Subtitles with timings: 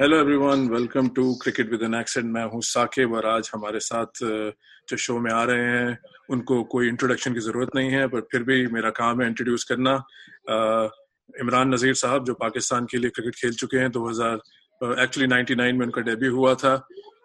[0.00, 4.22] Hello everyone welcome to cricket with an accent मैं हूँ साकिब और आज हमारे साथ
[4.88, 5.98] जो शो में आ रहे हैं,
[6.30, 9.92] उनको कोई इंट्रोडक्शन की ज़रूरत नहीं है, पर फिर भी मेरा काम है इंट्रोड्यूस करना।
[11.34, 14.40] इमरान नज़ीर साहब, जो पाकिस्तान के लिए क्रिकेट खेल चुके हैं 2000
[15.02, 16.74] एक्चुअली 99 में उनका डेब्यू हुआ था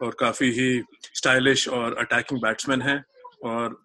[0.01, 0.69] और काफ़ी ही
[1.15, 3.03] स्टाइलिश और अटैकिंग बैट्समैन हैं।
[3.45, 3.83] और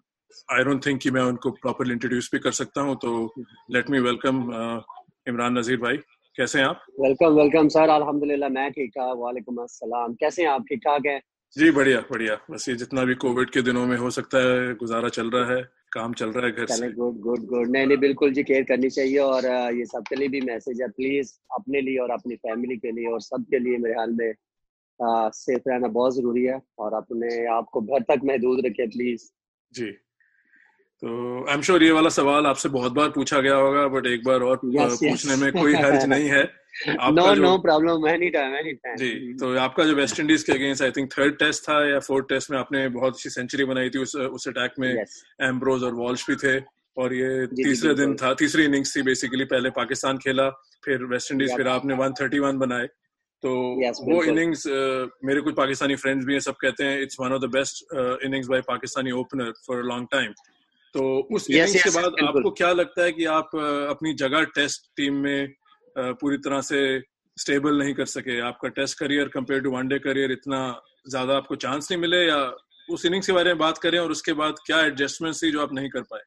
[0.51, 3.19] आई डोंट थिंक कि मैं उनको प्रॉपरली इंट्रोड्यूस भी कर सकता हूँ तो
[3.71, 4.47] let me welcome
[5.27, 5.97] Imran Nazir भाई।
[6.37, 6.83] कैसे हैं आप?
[6.99, 7.89] Welcome welcome sir.
[7.89, 10.65] अल्हम्दुलिल्लाह मैं ठीक ठाक वालेकुम अस्सलाम। कैसे हैं आप?
[10.69, 11.19] ठीक ठाक हैं?
[11.55, 15.09] जी बढ़िया बढ़िया। बस ये जितना भी कोविड के दिनों में हो सकता है गुजारा
[15.09, 17.67] चल रहा है काम चल रहा है घर से। Good good good.
[17.71, 19.45] नहीं नहीं बिल्कुल जी केयर करनी चाहिए और
[19.79, 23.21] ये सबके लिए भी मैसेज है। प्लीज़ अपने लिए और अपनी फैमिली के लिए और
[23.21, 24.33] सबके लिए मेरे ख्याल में
[25.35, 29.29] सेफ़ रहना बहुत ज़रूरी है और अपने आप को घर तक महदूद रखे प्लीज़।
[29.73, 29.91] जी।
[31.03, 34.23] तो आई एम श्योर ये वाला सवाल आपसे बहुत बार पूछा गया होगा बट एक
[34.25, 35.41] बार और yes, पूछने yes.
[35.41, 36.43] में कोई हर्ज नहीं है।
[37.13, 40.83] No no problem any time any time जी तो आपका जो वेस्ट इंडीज के against
[40.83, 43.99] I think third test था या फोर्थ टेस्ट में आपने बहुत अच्छी सेंचुरी बनाई थी
[43.99, 44.89] उस उस अटैक में।
[45.49, 46.57] एम्ब्रोज और वॉल्श भी थे
[46.97, 50.49] और ये तीसरे दिन था तीसरी इनिंग्स थी बेसिकली पहले पाकिस्तान खेला
[50.85, 52.87] फिर वेस्ट इंडीज फिर आपने 131 बनाए।
[53.43, 53.51] तो
[54.11, 54.67] वो इनिंग्स
[55.25, 57.83] मेरे कुछ पाकिस्तानी फ्रेंड्स भी हैं सब कहते हैं it's one of the best
[58.25, 60.33] innings by Pakistani opener for a long time
[60.93, 61.03] तो
[61.35, 63.55] उस इनिंग्स yes, के बाद आपको क्या लगता है कि आप
[63.89, 65.53] अपनी जगह टेस्ट टीम में
[65.97, 66.81] पूरी तरह से
[67.37, 68.39] स्टेबल नहीं कर सके?
[68.39, 70.59] आपका test career compare to one day career इतना
[71.09, 72.25] ज़्यादा आपको चांस नहीं मिले?
[72.27, 72.39] या
[72.89, 75.73] उस इनिंग्स के बारे में बात करें और उसके बाद क्या एडजस्टमेंट थी जो आप
[75.73, 76.21] नहीं कर पाए?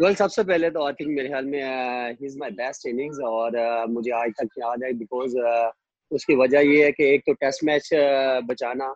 [0.00, 1.62] वेल well, सबसे पहले तो आई थिंक मेरे ख्याल में
[2.10, 5.70] ही इज़ माय बेस्ट इनिंग्स और uh, मुझे आज तक याद है बिकॉज़ uh,
[6.10, 8.94] उसकी वजह ये है कि एक तो टेस्ट मैच uh, बचाना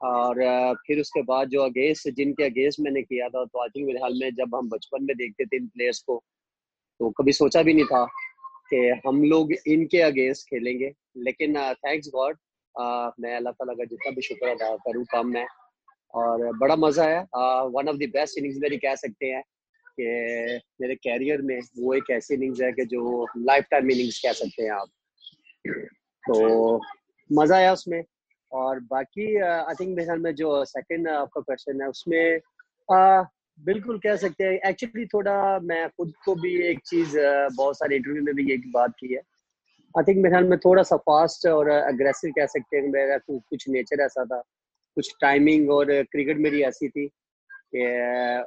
[0.00, 0.42] और
[0.86, 4.18] फिर उसके बाद जो अगेंस्ट, जिनके अगेंस्ट मैंने किया था तो आई थिंक मेरे हाल
[4.20, 6.22] में जब हम बचपन में देखते थे इन प्लेयर्स को
[7.00, 8.04] तो कभी सोचा भी नहीं था
[8.70, 10.92] कि हम लोग इनके अगेंस्ट खेलेंगे।
[11.24, 12.36] लेकिन थैंक्स गॉड
[13.20, 15.46] मैं अल्लाह ताला का जितना भी शुक्र अदा करूँ कम मैं,
[16.14, 17.20] और बड़ा मज़ा आया।
[17.74, 19.42] One of the best innings मेरी कह सकते हैं
[19.98, 20.04] कि
[20.80, 24.62] मेरे कैरियर में वो एक ऐसी इनिंग्स है कि जो लाइफ टाइम इनिंग्स कह सकते
[24.62, 24.88] हैं आप।
[26.24, 26.80] तो
[27.30, 28.02] मज़ा आया उसमें।
[28.52, 32.40] और बाकी आई थिंक मेरे में जो सेकंड आपका क्वेश्चन है उसमें
[32.88, 33.26] uh,
[33.60, 37.16] बिल्कुल कह सकते हैं। एक्चुअली थोड़ा मैं खुद को भी एक चीज़
[37.56, 39.20] बहुत सारे इंटरव्यू में भी एक बात की है।
[39.94, 44.00] आई थिंक मेरे में थोड़ा सा फास्ट और अग्रेसिव कह सकते हैं। मेरा कुछ नेचर
[44.00, 44.40] ऐसा था।
[44.96, 47.06] कुछ टाइमिंग और क्रिकेट मेरी ऐसी थी
[47.74, 48.44] कि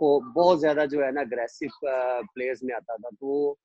[0.00, 3.58] को बहुत ज़्यादा जो है ना अग्रेसिव प्लेयर्स में आता था। तो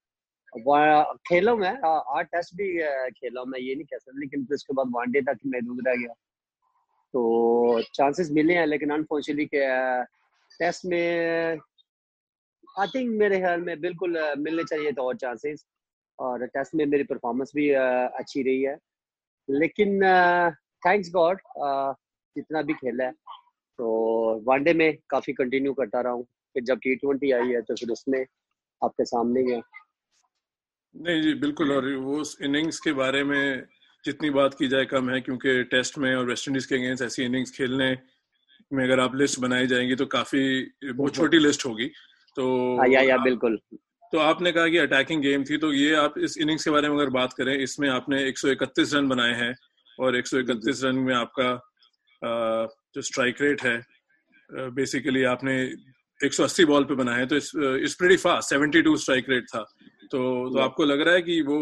[0.56, 1.72] खेला मैं?
[1.84, 2.68] आठ टेस्ट भी
[3.12, 5.96] खेला मैं, ये नहीं कह सकता, लेकिन फिर उसके बाद वनडे तक मैं दूर रह
[5.96, 6.14] गया।
[7.14, 10.04] तो चांसेस मिले हैं, लेकिन अनफॉर्चुनेटली के
[10.60, 11.60] टेस्ट में
[12.80, 15.66] आई थिंक मेरे ख्याल में बिल्कुल मिलने चाहिए तो और चांसेस
[16.20, 18.78] और टेस्ट में मेरी परफॉर्मेंस भी अच्छी रही है।
[19.50, 20.00] लेकिन
[20.84, 21.40] थैंक्स गॉड
[22.36, 23.12] जितना भी खेला है
[23.80, 23.88] तो
[24.48, 26.24] वनडे में काफ़ी कंटिन्यू करता रहा हूँ।
[26.56, 28.26] फिर जब टी ट्वेंटी आई है तो फिर उसमें
[28.82, 29.62] आपके सामने ही है।
[30.96, 33.64] नहीं जी बिल्कुल और वो इनिंग्स के बारे में
[34.06, 37.24] जितनी बात की जाए कम है क्योंकि टेस्ट में और वेस्ट इंडीज के अगेंस्ट ऐसी
[37.24, 37.98] इनिंग्स खेलने
[38.74, 41.86] में अगर आप लिस्ट बनाई जाएँगी तो काफ़ी बहुत छोटी लिस्ट होगी।
[42.36, 43.60] तो हाँ, या या बिल्कुल।
[44.12, 46.96] तो आपने कहा कि अटैकिंग गेम थी तो ये आप इस इनिंग्स के बारे में
[46.96, 49.56] अगर बात करें इसमें आपने 131 रन बनाए हैं
[50.00, 51.70] और 131 रन में आपका
[52.96, 53.82] जो स्ट्राइक रेट है
[54.52, 55.74] बेसिकली आपने
[56.26, 59.76] 180 बॉल पे बनाए तो इस प्रीटी फास्ट 72 स्ट्राइक रेट था।
[60.12, 61.58] तो तो आपको लग रहा है कि वो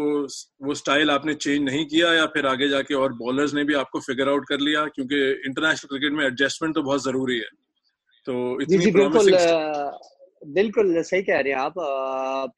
[0.66, 4.00] वो स्टाइल आपने चेंज नहीं किया या फिर आगे जाके और बॉलर्स ने भी आपको
[4.00, 4.84] फिगर आउट कर लिया?
[4.94, 7.50] क्योंकि इंटरनेशनल क्रिकेट में एडजस्टमेंट तो बहुत ज़रूरी है।
[8.26, 9.36] तो इतनी जी, बिल्कुल
[10.42, 11.74] बिल्कुल सही कह रहे हैं आप।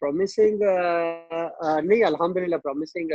[0.00, 3.12] प्रॉमिसिंग नहीं अल्हम्दुलिल्लाह प्रॉमिसिंग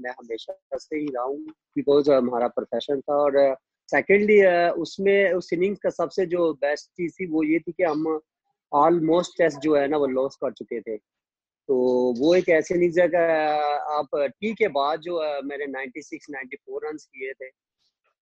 [0.00, 1.38] मैं हमेशा से ही रहा हूँ
[1.76, 3.38] बिकॉज़ हमारा प्रोफेशन था और
[3.88, 4.38] सेकेंडली
[4.82, 8.20] उसमें उस इनिंग्स का सबसे जो बेस्ट चीज़ थी वो ये थी कि हम
[8.72, 10.96] ऑलमोस्ट टेस्ट जो है ना वो लॉस कर चुके थे।
[11.68, 11.76] तो
[12.18, 13.06] वो एक ऐसे इनिंग्स है
[13.98, 17.48] आप टी के बाद जो मैंने 96 94 रन किए थे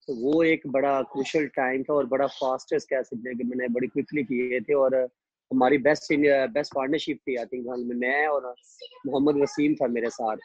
[0.07, 3.69] तो वो एक बड़ा क्रुशल टाइम था और बड़ा फास्टेस्ट कह सकते हैं कि मैंने
[3.69, 4.95] बड़ी क्विकली किए थे और
[5.53, 6.13] हमारी बेस्ट
[6.51, 8.55] बेस्ट पार्टनरशिप थी आई थिंक में मैं और
[9.07, 10.37] मोहम्मद वसीम था मेरे साथ।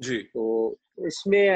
[0.00, 1.48] जी। तो इसमें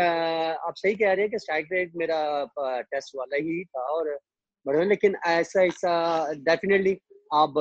[0.53, 2.45] आप सही कह रहे हैं कि स्ट्राइक रेट मेरा
[2.83, 4.19] टेस्ट वाला ही था और
[4.67, 6.95] बढ़िया लेकिन ऐसा ऐसा डेफिनेटली
[7.35, 7.55] आप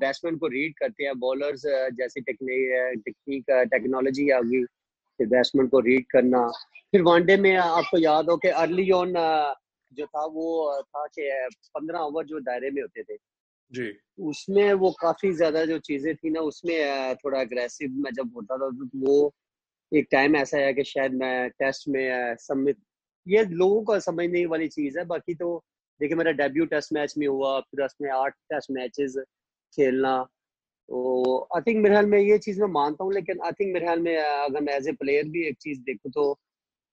[0.00, 1.62] बैट्समैन को रीड करते हैं बॉलर्स
[1.96, 6.46] जैसी टेक्निक टेक्नोलॉजी आ गई फिर बैट्समैन को रीड करना।
[6.92, 9.12] फिर वनडे में आपको याद हो कि अर्ली ऑन
[9.92, 11.28] जो था वो था कि
[11.74, 13.16] पंद्रह ओवर जो दायरे में होते थे।
[13.72, 18.56] जी। उसमें वो काफ़ी ज़्यादा जो चीज़ें थी ना उसमें थोड़ा अग्रेसिव मैं जब होता
[18.56, 19.32] था तो वो
[19.92, 22.76] एक टाइम ऐसा है कि शायद मैं टेस्ट में सम्मित
[23.26, 25.64] ये लोगों को समझने वाली चीज़ है बाकी तो
[26.00, 29.16] देखिए मेरा डेब्यू टेस्ट मैच में हुआ फिर उसमें आठ टेस्ट मैचेस
[29.74, 30.18] खेलना।
[30.88, 33.86] तो आई थिंक मेरे ख्याल में ये चीज़ मैं मानता हूँ लेकिन आई थिंक मेरे
[33.86, 36.30] ख्याल में अगर मैं एज ए प्लेयर भी एक चीज़ देखूँ तो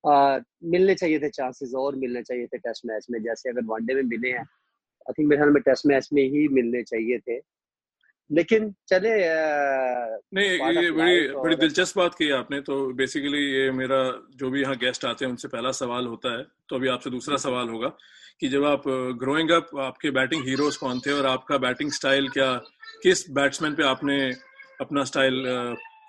[0.04, 0.38] आ,
[0.72, 4.02] मिलने चाहिए थे चांसेस और मिलने चाहिए थे टेस्ट मैच में। जैसे अगर वनडे में
[4.10, 7.40] मिले हैं आई थिंक मेरे ख्याल में टेस्ट मैच में ही मिलने चाहिए थे।
[8.30, 9.10] लेकिन चले
[10.34, 14.00] नहीं ये बड़ी बड़ी दिलचस्प बात की आपने। तो बेसिकली ये मेरा
[14.36, 17.36] जो भी यहाँ गेस्ट आते हैं उनसे पहला सवाल होता है तो अभी आपसे दूसरा
[17.44, 17.92] सवाल होगा।
[18.40, 18.82] कि जब आप
[19.20, 22.52] ग्रोइंग अप आपके बैटिंग हीरोज कौन थे और आपका बैटिंग स्टाइल क्या
[23.02, 24.18] किस बैट्समैन पे आपने
[24.80, 25.46] अपना स्टाइल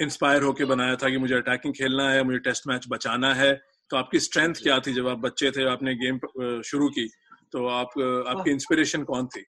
[0.01, 3.53] इंस्पायर होके बनाया था कि मुझे अटैकिंग खेलना है मुझे टेस्ट मैच बचाना है?
[3.91, 6.19] तो आपकी स्ट्रेंथ क्या थी जब आप बच्चे थे आपने गेम
[6.65, 7.07] शुरू की?
[7.51, 7.97] तो आप
[8.33, 9.43] आपकी इंस्पिरेशन कौन थी?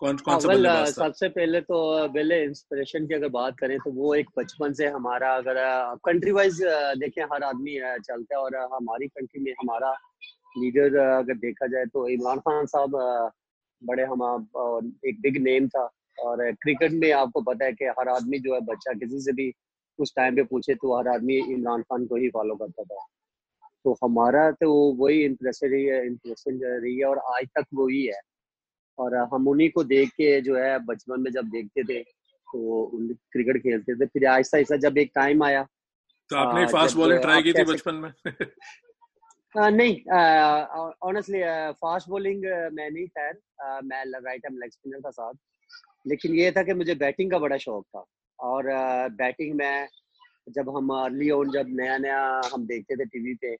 [0.00, 1.06] कौन कौन सा बल्लेबाज था?
[1.06, 1.78] सबसे पहले तो
[2.14, 5.58] पहले इंस्पिरेशन की अगर बात करें तो वो एक बचपन से हमारा अगर
[6.06, 6.62] कंट्री वाइज
[7.02, 9.92] देखें हर आदमी चलता है और हमारी कंट्री में हमारा
[10.58, 12.96] लीडर अगर देखा जाए तो इमरान खान साहब
[13.82, 15.88] बड़े हम और एक बिग नेम था।
[16.18, 19.52] और क्रिकेट में आपको पता है कि हर आदमी जो है बच्चा किसी से भी
[19.98, 23.04] उस टाइम पे पूछे तो हर आदमी इमरान खान को ही फॉलो करता था।
[23.84, 28.20] तो हमारा तो वही इंप्रेशन रही है इंप्रेशन रही है और आज तक वही है।
[28.98, 32.90] और हम उन्हीं को देख के जो है बचपन में जब देखते थे तो
[33.32, 35.66] क्रिकेट खेलते थे। फिर आहिस्ता आहिस्ता जब एक टाइम आया
[36.30, 38.12] तो आपने फास्ट बॉलिंग ट्राई की थी बचपन में?
[39.54, 39.94] नहीं
[41.02, 41.40] ऑनेस्टली
[41.80, 43.38] फास्ट बॉलिंग मैं नहीं खैर
[43.84, 45.34] मैं राइट एम लेग स्पिनर था साथ
[46.06, 48.04] लेकिन ये था कि मुझे बैटिंग का बड़ा शौक था.
[48.38, 48.64] और
[49.16, 49.88] बैटिंग में
[50.48, 52.20] जब हम अर्ली ऑन जब नया नया
[52.52, 53.54] हम देखते थे टीवी पे,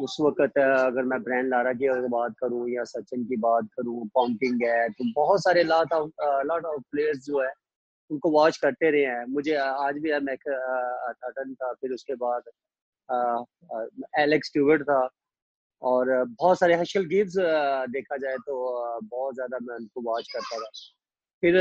[0.00, 4.06] उस वक्त अगर मैं ब्रांड लारा की अगर बात करूँ या सचिन की बात करूँ
[4.14, 6.10] पॉन्टिंग है तो बहुत सारे lot of
[6.46, 7.52] lot of players जो है,
[8.10, 9.24] उनको वॉच करते रहे हैं.
[9.28, 10.48] मुझे आज भी है मैक
[11.54, 12.42] था, फिर उसके बाद
[14.18, 15.08] एलेक्स ट्यूवर्ट था
[15.82, 17.34] और बहुत सारे हशल गिव्स
[17.90, 18.56] देखा जाए तो
[19.04, 20.70] बहुत ज़्यादा मैं उनको वॉच करता था।
[21.42, 21.56] फिर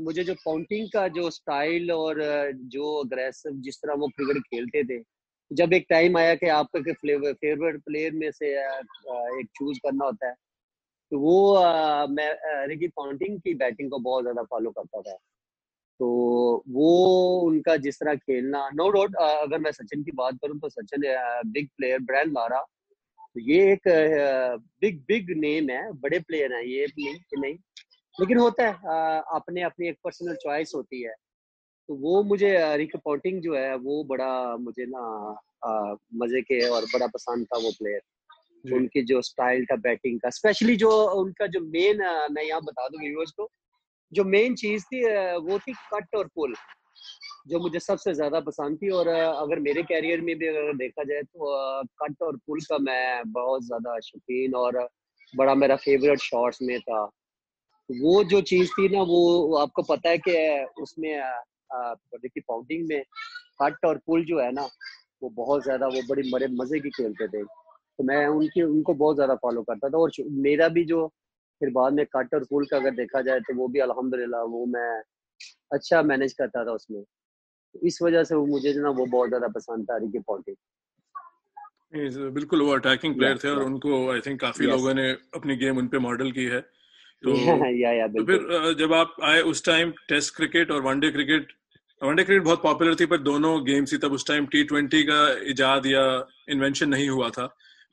[0.00, 2.20] मुझे जो पॉन्टिंग का जो स्टाइल और
[2.68, 5.02] जो अग्रेसिव जिस तरह वो क्रिकेट खेलते थे,
[5.50, 10.34] जब एक टाइम आया कि आपका फेवरेट प्लेयर में से एक चूज़ करना होता है
[11.12, 11.60] तो वो
[12.10, 12.30] मैं
[12.68, 15.16] रिकी पॉन्टिंग की बैटिंग को बहुत ज़्यादा फॉलो करता था।
[16.00, 16.06] तो
[16.68, 16.90] वो
[17.40, 21.02] उनका जिस तरह खेलना नो डाउट अगर मैं सचिन की बात करूँ तो Sachin
[21.52, 22.60] big player Brian Lara
[23.34, 23.88] तो ये एक
[24.80, 27.54] बिग बिग नेम है बड़े प्लेयर हैं ये नहीं कि नहीं।
[28.16, 31.14] लेकिन होता है अपने अपनी एक पर्सनल चॉइस होती है।
[31.88, 35.04] तो वो मुझे रिक पॉन्टिंग जो है वो बड़ा मुझे ना
[36.14, 40.76] मज़े के और बड़ा पसंद था वो प्लेयर उनकी जो स्टाइल था बैटिंग का स्पेशली
[40.76, 40.90] जो
[41.20, 42.02] उनका जो मेन
[42.32, 43.50] मैं यहाँ बता दूँ व्यूअर्स को
[44.12, 45.02] जो मेन चीज़ थी
[45.40, 46.54] वो थी कट और पुल
[47.48, 51.22] जो मुझे सबसे ज़्यादा पसंद थी। और अगर मेरे कैरियर में भी अगर देखा जाए
[51.22, 54.78] तो कट और पुल का मैं बहुत ज़्यादा शौकीन और
[55.34, 57.02] बड़ा मेरा फेवरेट शॉट्स में था।
[57.90, 61.22] वो जो चीज़ थी ना, वो आपको पता है कि उसमें
[61.72, 63.02] देखिए पाउंडिंग में
[63.62, 64.68] कट और पुल जो है ना,
[65.22, 69.16] वो बहुत ज़्यादा, वो बड़ी बड़े मज़े की खेलते थे। तो मैं उनकी, उनको बहुत
[69.16, 70.10] ज़्यादा फॉलो करता था। और
[70.46, 71.06] मेरा भी जो
[71.62, 74.64] फिर बाद में कट और पुल का अगर देखा जाए तो वो भी अल्हम्दुलिल्लाह वो
[74.66, 74.90] मैं
[75.72, 79.28] अच्छा मैनेज करता था उसमें। तो इस वजह से वो मुझे जो ना वो बहुत
[79.28, 80.56] ज़्यादा पसंद था रिकी पॉन्टिंग
[82.34, 85.88] बिल्कुल वो अटैकिंग प्लेयर थे और उनको आई थिंक काफ़ी लोगों ने अपनी गेम उन
[85.88, 86.60] पे मॉडल की है।
[87.24, 87.34] तो,
[87.70, 91.52] या, या, तो फिर जब आप आए उस टाइम टेस्ट क्रिकेट और one day cricket
[92.00, 95.20] one day cricket बहुत पॉपुलर थी पर दोनों गेम्स ही तब उस टाइम टी ट्वेंटी का
[95.50, 96.02] इजाद या
[96.48, 97.46] इन्वेंशन नहीं हुआ था।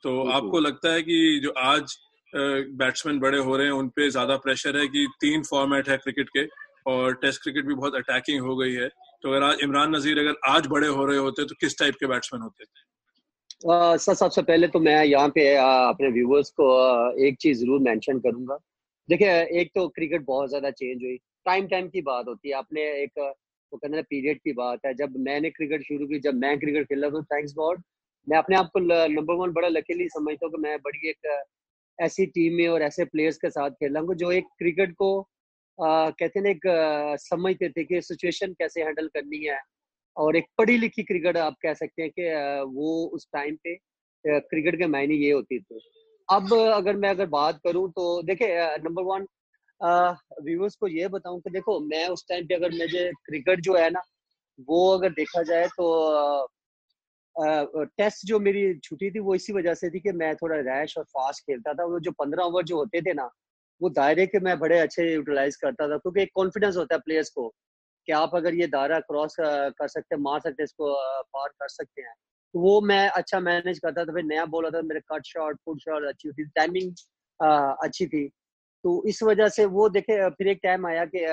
[0.04, 1.94] तो आपको लगता है कि जो आज
[2.34, 6.46] बैट्समैन बड़े हो रहे हैं उनपे ज़्यादा प्रेशर है कि तीन फॉर्मेट है क्रिकेट के
[6.86, 10.34] और टेस्ट क्रिकेट भी बहुत अटैकिंग हो गई है। तो अगर आज इमरान नजीर अगर
[10.48, 12.64] आज बड़े हो रहे होते तो किस टाइप के बैट्समैन होते?
[13.96, 16.68] सर, सबसे पहले तो मैं यहाँ पे अपने व्यूवर्स को
[17.26, 18.58] एक चीज़ ज़रूर मेंशन करूँगा।
[19.08, 22.82] देखिए, एक तो क्रिकेट बहुत ज़्यादा चेंज हुई। टाइम टाइम की बात होती है। आपने
[23.02, 26.58] एक वो कहते हैं पीरियड की बात है। जब मैंने क्रिकेट शुरू की, जब मैं
[26.58, 27.82] क्रिकेट खेल रहा था थैंक्स गॉड
[28.26, 31.28] मैं अपने आप को नंबर वन बड़ा लकीली समझता हूँ कि मैं बड़ी एक
[32.00, 35.18] ऐसी टीम में और ऐसे प्लेयर्स के साथ खेल रहा हूँ। जो एक क्रिकेट को
[35.78, 36.62] आ, कहते हैं एक
[37.20, 39.58] समझते थे कि सिचुएशन कैसे हैंडल करनी है।
[40.16, 42.28] और एक पढ़ी लिखी क्रिकेट आप कह सकते हैं कि
[42.74, 43.74] वो उस टाइम पे
[44.24, 45.80] क्रिकेट के मायने ये होती थी।
[46.28, 49.26] अब अगर मैं अगर बात करूँ तो देखे नंबर वन
[50.44, 53.88] व्यूवर्स को ये बताऊँ कि देखो मैं उस टाइम पे अगर मुझे क्रिकेट जो है
[53.90, 54.02] ना
[54.68, 55.86] वो अगर देखा जाए तो
[57.36, 61.04] टेस्ट जो मेरी छुट्टी थी वो इसी वजह से थी कि मैं थोड़ा रैश और
[61.04, 63.30] फास्ट खेलता था। वो जो पंद्रह ओवर जो होते थे ना,
[63.80, 67.30] वो दायरे के मैं बड़े अच्छे यूटिलाइज करता था क्योंकि एक कॉन्फिडेंस होता है प्लेयर्स
[67.30, 67.48] को
[68.08, 70.94] कि आप अगर ये दायरा क्रॉस कर सकते हैं, मार सकते हैं, इसको
[71.34, 72.14] पार कर सकते हैं।
[72.54, 75.78] तो वो मैं अच्छा मैनेज करता था। फिर नया बॉल आता मेरे कट शॉट फुट
[75.80, 76.92] शॉट अच्छी होती टाइमिंग
[77.84, 78.26] अच्छी थी।
[78.84, 81.24] तो इस वजह से वो देखे, फिर एक टाइम आया कि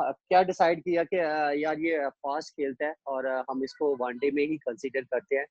[0.00, 1.16] क्या डिसाइड किया कि
[1.62, 5.46] यार ये फास्ट खेलता है और हम इसको वनडे में ही कंसीडर करते हैं।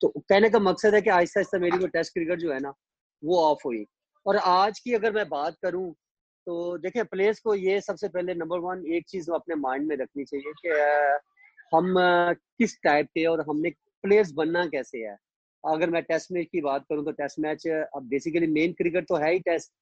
[0.00, 2.72] तो कहने का मकसद है कि आहिस्ता आहिस्ता मेरी वो टेस्ट क्रिकेट जो है ना,
[3.22, 3.84] वो ऑफ़ हुई।
[4.26, 5.92] और आज की अगर मैं बात करूँ
[6.46, 10.24] तो देखें प्लेयर्स को ये सबसे पहले नंबर वन एक चीज़ अपने माइंड में रखनी
[10.24, 10.68] चाहिए कि
[11.76, 11.94] हम
[12.58, 13.70] किस टाइप के और हमने
[14.04, 15.16] प्लेयर्स बनना कैसे है।
[15.64, 19.16] अगर मैं टेस्ट मैच की बात करूँ तो टेस्ट मैच अब बेसिकली मेन क्रिकेट तो
[19.16, 19.72] है ही टेस्ट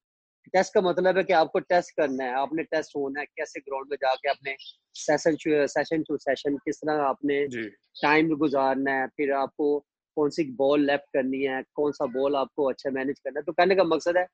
[0.52, 3.86] टेस्ट का मतलब है कि आपको टेस्ट करना है आपने टेस्ट होना है कैसे ग्राउंड
[3.90, 4.56] में जाके अपने
[4.96, 5.36] सेशन
[5.68, 7.44] सेशन टू सेशन किस तरह आपने
[8.02, 9.78] टाइम गुजारना है फिर आपको
[10.16, 13.52] कौन सी बॉल लेफ़्ट करनी है कौन सा बॉल आपको अच्छा मैनेज करना है। तो
[13.52, 14.26] कहने का मकसद है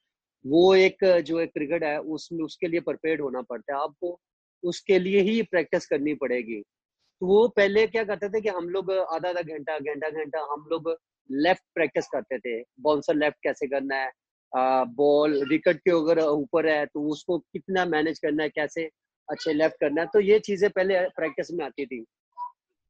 [0.44, 4.18] वो एक जो एक क्रिकेट है उसमें उसके लिए प्रिपेयर होना पड़ता है। आपको
[4.62, 8.90] उसके लिए ही प्रैक्टिस करनी पड़ेगी। तो वो पहले क्या करते थे कि हम लोग
[8.92, 10.88] आधा आधा घंटा घंटा घंटा हम लोग
[11.30, 14.10] लेफ़्ट प्रैक्टिस करते थे। बाउंसर लेफ़्ट कैसे करना है
[14.54, 18.84] बॉल विकेट के अगर ऊपर है तो उसको कितना मैनेज करना है, कैसे
[19.28, 22.04] अच्छे लेफ़्ट करना है तो ये चीज़ें पहले प्रैक्टिस में आती थी।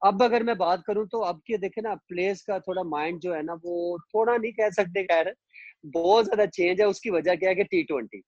[0.02, 3.34] अब अगर मैं बात करूँ तो अब के देखे ना प्लेयर्स का थोड़ा माइंड जो
[3.34, 5.34] है ना, वो थोड़ा नहीं कह सकते खैर,
[5.86, 8.22] बहुत ज़्यादा चेंज है, उसकी वजह क्या है कि टी ट्वेंटी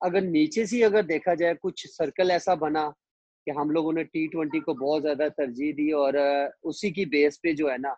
[0.00, 2.88] अगर नीचे से अगर देखा जाए, कुछ सर्कल ऐसा बना
[3.46, 6.16] कि हम लोगों ने टी ट्वेंटी को बहुत ज़्यादा तरजीह दी, और
[6.64, 7.96] उसी की बेस पे जो है ना,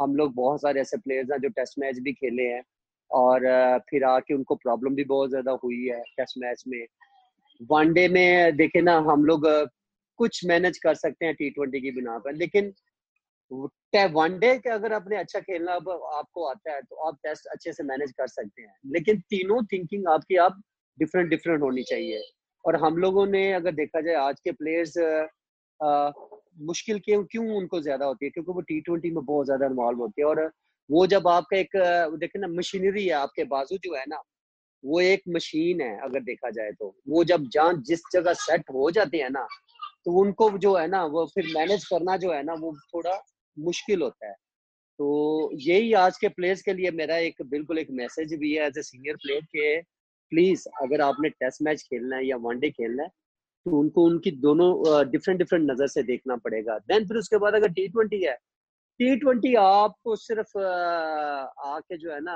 [0.00, 2.62] हम लोग बहुत सारे ऐसे प्लेयर्स हैं जो टेस्ट मैच भी खेले हैं।
[3.12, 3.46] और
[3.90, 6.84] फिर आके उनको प्रॉब्लम भी बहुत ज़्यादा हुई है टेस्ट मैच में।
[7.70, 9.46] वनडे में देखे ना, हम लोग
[10.18, 12.72] कुछ मैनेज कर सकते हैं टी ट्वेंटी की बिना पर, लेकिन
[14.12, 17.82] वनडे के अगर अपने अच्छा खेलना अब आपको आता है तो आप टेस्ट अच्छे से
[17.84, 20.60] मैनेज कर सकते हैं। लेकिन तीनों थिंकिंग आपकी आप
[20.98, 22.20] डिफरेंट डिफरेंट होनी चाहिए।
[22.64, 24.94] और हम लोगों ने अगर देखा जाए, आज के प्लेयर्स
[26.60, 28.30] मुश्किल क्यों क्यों उनको ज़्यादा होती है?
[28.30, 30.50] क्योंकि वो टी ट्वेंटी में बहुत ज़्यादा इन्वॉल्व होती है और
[30.90, 31.76] वो जब आपका एक
[32.18, 34.22] देखे ना, मशीनरी है आपके बाजू जो है ना,
[34.84, 38.90] वो एक मशीन है अगर देखा जाए तो। वो जब जहाँ जिस जगह सेट हो
[38.90, 39.46] जाते हैं ना
[40.06, 43.18] तो उनको जो है ना, वो फिर मैनेज करना जो है ना, वो थोड़ा
[43.56, 44.34] मुश्किल होता है।
[44.98, 48.78] तो यही आज के प्लेयर्स के लिए मेरा एक बिल्कुल एक मैसेज भी है, एज
[48.78, 49.80] ए सीनियर प्लेयर के,
[50.32, 53.08] प्लीज़ अगर आपने टेस्ट मैच खेलना है या वनडे खेलना है
[53.66, 54.70] तो उनको उनकी दोनों
[55.10, 58.36] डिफरेंट डिफरेंट नज़र से देखना पड़ेगा। देन फिर उसके बाद अगर टी ट्वेंटी है
[59.00, 62.34] टी ट्वेंटी आपको सिर्फ़ आके जो है ना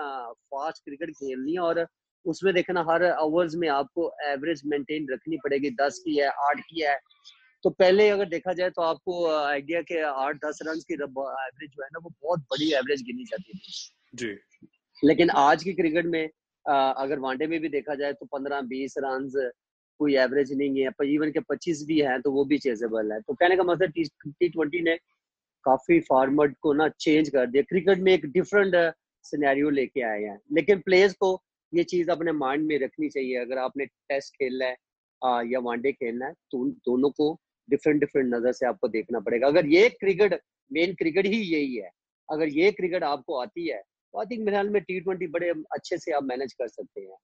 [0.55, 1.87] फास्ट क्रिकेट खेलनी है और
[2.27, 6.83] उसमें देखना हर आवर्स में आपको एवरेज मेंटेन रखनी पड़ेगी। दस की है आठ की
[6.83, 6.99] है।
[7.65, 11.83] तो पहले अगर देखा जाए तो आपको आइडिया के आठ दस रन की एवरेज जो
[11.83, 13.73] है ना वो बहुत बड़ी एवरेज गिनी जाती थी
[14.15, 14.37] जी।
[15.03, 16.29] लेकिन आज की क्रिकेट में
[16.67, 19.29] अगर वनडे में भी देखा जाए तो पंद्रह बीस रन
[20.01, 23.21] कोई एवरेज नहीं है पर इवन के पच्चीस भी है तो वो भी चेजेबल है।
[23.21, 24.97] तो कहने का मतलब टी ट्वेंटी ने
[25.67, 28.75] काफ़ी फॉर्मेट को ना चेंज कर दिया। क्रिकेट में एक डिफरेंट
[29.25, 31.31] सिनेरियो लेके आए हैं। लेकिन प्लेयर्स को
[31.73, 34.77] ये चीज़ अपने माइंड में रखनी चाहिए। अगर आपने टेस्ट खेलना है
[35.23, 37.27] आ, या वनडे खेलना है तो दोनों को
[37.69, 41.91] डिफरेंट डिफरेंट नज़र से आपको देखना पड़ेगा। अगर ये क्रिकेट मेन क्रिकेट ही यही है।
[42.29, 45.49] अगर ये क्रिकेट आपको आती है तो आई थिंक मेरे ख्याल में टी ट्वेंटी बड़े
[45.49, 47.17] अच्छे से आप मैनेज कर सकते हैं।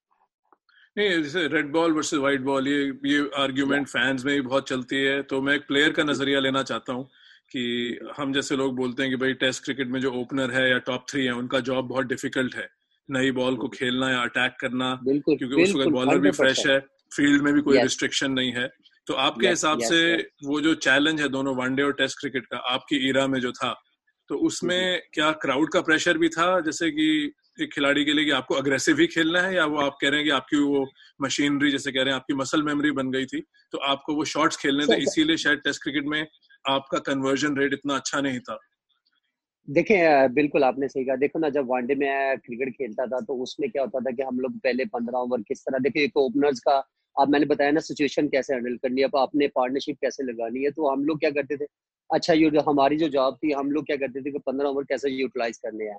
[0.97, 4.97] नहीं जैसे red ball versus white ball ये ये आर्ग्यूमेंट फैंस में भी बहुत चलती
[4.97, 7.09] है। तो मैं एक प्लेयर का नज़रिया लेना चाहता हूँ।
[7.53, 10.79] कि हम जैसे लोग बोलते हैं कि भाई टेस्ट क्रिकेट में जो ओपनर है या
[10.79, 12.69] टॉप थ्री है उनका जॉब बहुत डिफ़िकल्ट है।
[13.11, 14.95] नई बॉल को खेलना या अटैक करना
[15.39, 16.79] क्योंकि उस वक्त बॉलर भी फ्रेश है
[17.17, 18.69] फ़ील्ड में भी कोई रिस्ट्रिक्शन नहीं है।
[19.07, 23.09] तो आपके हिसाब से वो जो चैलेंज है दोनों वनडे और टेस्ट क्रिकेट का आपकी
[23.09, 23.73] इरा में जो था
[24.29, 25.03] तो उसमें.
[25.15, 28.99] क्या क्राउड का प्रेशर भी था जैसे कि एक खिलाड़ी के लिए कि आपको अग्रेसिव
[28.99, 30.87] ही खेलना है या वो आप कह रहे हैं कि आपकी वो
[31.23, 33.41] मशीनरी जैसे कह रहे हैं आपकी मसल मेमोरी बन गई थी
[33.73, 36.27] तो आपको वो शॉट्स खेलने थे इसीलिए शायद टेस्ट क्रिकेट में
[36.65, 38.59] आपका कन्वर्जन रेट इतना अच्छा नहीं था।
[39.69, 43.71] देखिए बिल्कुल आपने सही कहा। देखो ना, जब वनडे में क्रिकेट खेलता था तो उसमें
[43.71, 46.83] क्या होता था कि हम लोग पहले पंद्रह ओवर किस तरह, देखिए, एक ओपनर्स का
[47.17, 50.89] अब मैंने बताया ना सिचुएशन कैसे हैंडल करनी है अपने पार्टनरशिप कैसे लगानी है तो
[50.91, 51.65] हम लोग क्या करते थे?
[52.11, 55.11] अच्छा ये हमारी जो जॉब थी, हम लोग क्या करते थे कि पंद्रह ओवर कैसे
[55.11, 55.99] यूटिलाइज करने हैं?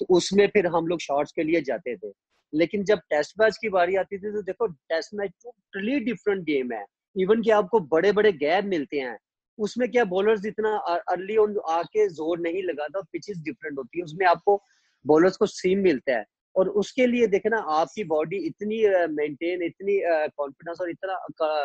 [0.00, 2.12] तो उसमें फिर हम लोग शॉर्ट्स के लिए जाते थे।
[2.52, 6.72] लेकिन जब टेस्ट मैच की बारी आती थी तो देखो test match totally different game
[6.72, 6.84] है।
[7.16, 9.16] इवन कि आपको बड़े बड़े गैप मिलते हैं
[9.60, 10.76] उसमें क्या बॉलर्स इतना
[11.10, 14.60] अर्ली ऑन आके ज़ोर नहीं लगाता पिचेस डिफरेंट होती है। उसमें आपको
[15.04, 16.24] बॉलर्स को सीम मिलता है।
[16.56, 18.78] और उसके लिए देखना, आपकी बॉडी इतनी
[19.14, 20.00] मेंटेन इतनी
[20.36, 21.14] कॉन्फिडेंस और इतना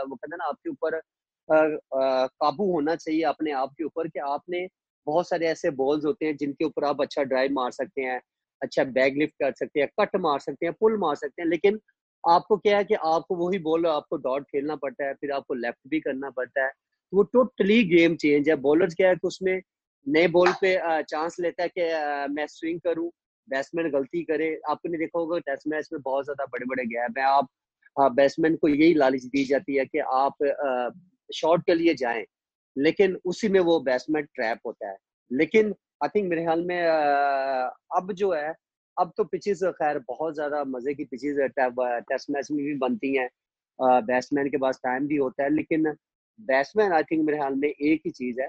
[0.03, 0.99] वो कहते ना, आपके ऊपर
[1.49, 4.67] काबू होना चाहिए अपने आप के ऊपर कि आपने
[5.07, 8.19] बहुत सारे ऐसे बॉल्स होते हैं जिनके ऊपर आप अच्छा ड्राइव मार सकते हैं
[8.61, 11.79] अच्छा बैग लिफ्ट कर सकते हैं कट मार सकते हैं पुल मार सकते हैं। लेकिन
[12.23, 15.89] आपको क्या है कि आपको वही बॉल आपको डॉट खेलना पड़ता है, फिर आपको लेफ़्ट
[15.89, 16.71] भी करना पड़ता है।
[17.15, 19.61] वो टोटली गेम चेंज है। बॉलर क्या है कि उसमें
[20.07, 23.09] नए बॉल पे चांस लेता है कि मैं स्विंग करूँ
[23.47, 27.25] बैट्समैन गलती करे। आपने देखा होगा टेस्ट मैच में बहुत ज़्यादा बड़े बड़े गैप है।
[27.25, 27.47] आप
[28.13, 30.43] बैट्समैन को यही लालच दी जाती है कि आप
[31.29, 32.25] शॉट के लिए जाएँ।
[32.75, 34.97] लेकिन उसी में वो बैट्समैन ट्रैप होता है।
[35.31, 36.81] लेकिन आई थिंक मेरे ख्याल में
[37.97, 38.53] अब जो है,
[38.97, 43.29] अब तो पिचेस खैर, बहुत ज़्यादा मज़े की पिचेस टेस्ट मैच में भी बनती हैं।
[43.79, 45.95] बैट्समैन के पास टाइम भी होता है, लेकिन
[46.41, 48.47] बैट्समैन आई थिंक मेरे ख्याल में एक ही चीज़ है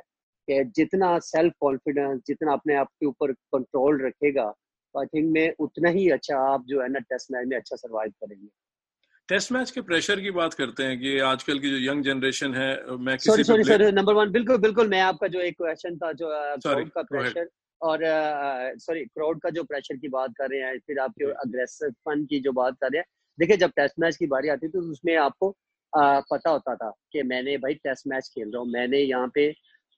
[0.49, 4.51] कि जितना सेल्फ कॉन्फिडेंस जितना अपने आप के ऊपर कंट्रोल रखेगा
[4.95, 7.77] तो आई थिंक में उतना ही अच्छा आप जो है ना टेस्ट मैच में अच्छा
[7.77, 8.49] सरवाइव करेंगे।
[9.29, 12.97] टेस्ट मैच के प्रेशर की बात करते हैं कि आजकल की जो यंग जनरेशन है
[12.97, 16.13] मैं किसी sorry sorry sir number one बिल्कुल बिल्कुल मैं आपका जो एक क्वेश्चन था
[16.13, 17.49] जो क्राउड का प्रेशर
[17.83, 18.01] और
[18.79, 22.41] सॉरी क्राउड का जो प्रेशर की बात कर रहे हैं फिर आपके अग्रेसिव फन की
[22.41, 23.07] जो बात कर रहे हैं।
[23.39, 25.57] देखिए जब टेस्ट मैच की बारी आती है तो उसमें आपको
[25.97, 29.51] आ, पता होता था कि मैंने भाई टेस्ट मैच खेल रहा हूँ। मैंने यहाँ पे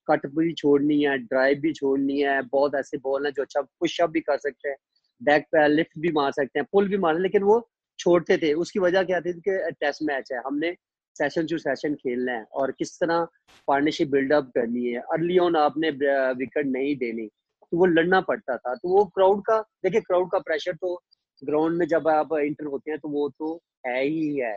[0.08, 4.10] कट भी छोड़नी है ड्राइव भी छोड़नी है बहुत ऐसे बॉल है जो अच्छा पुशअप
[4.10, 4.76] भी कर सकते हैं
[5.20, 7.60] बैक पे लिफ्ट भी मार सकते हैं पुल भी मार लेकिन वो
[7.98, 10.72] छोड़ते थे। उसकी वजह क्या थी कि टेस्ट मैच है। हमने
[11.16, 13.26] सेशन टू सेशन खेलना है और किस तरह
[13.68, 18.74] पार्टनरशिप बिल्डअप करनी है। अर्ली ऑन आपने विकेट नहीं देनी तो वो लड़ना पड़ता था।
[18.74, 20.94] तो वो क्राउड का देखिए क्राउड का प्रेशर तो
[21.42, 23.54] ग्राउंड में जब आप इंटर होते हैं तो वो तो
[23.86, 24.54] है ही है।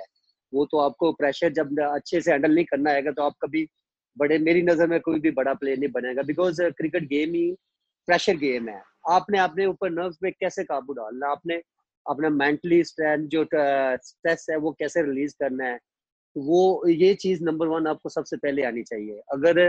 [0.53, 3.67] वो तो आपको प्रेशर जब अच्छे से हैंडल नहीं करना आएगा तो आप कभी
[4.17, 7.51] बड़े, मेरी नज़र में कोई भी बड़ा प्लेयर नहीं बनेगा बिकॉज़ क्रिकेट गेम ही
[8.08, 11.27] प्रेशर गेम है। आपने अपने ऊपर नर्व्स पे कैसे काबू डालना?
[11.27, 11.62] आपने
[12.05, 15.79] अपना मेंटली स्ट्रेंथ जो स्ट्रेस है, वो कैसे रिलीज़ करना है?
[16.36, 19.60] वो, ये चीज़ नंबर वन आपको सबसे पहले आनी चाहिए। अगर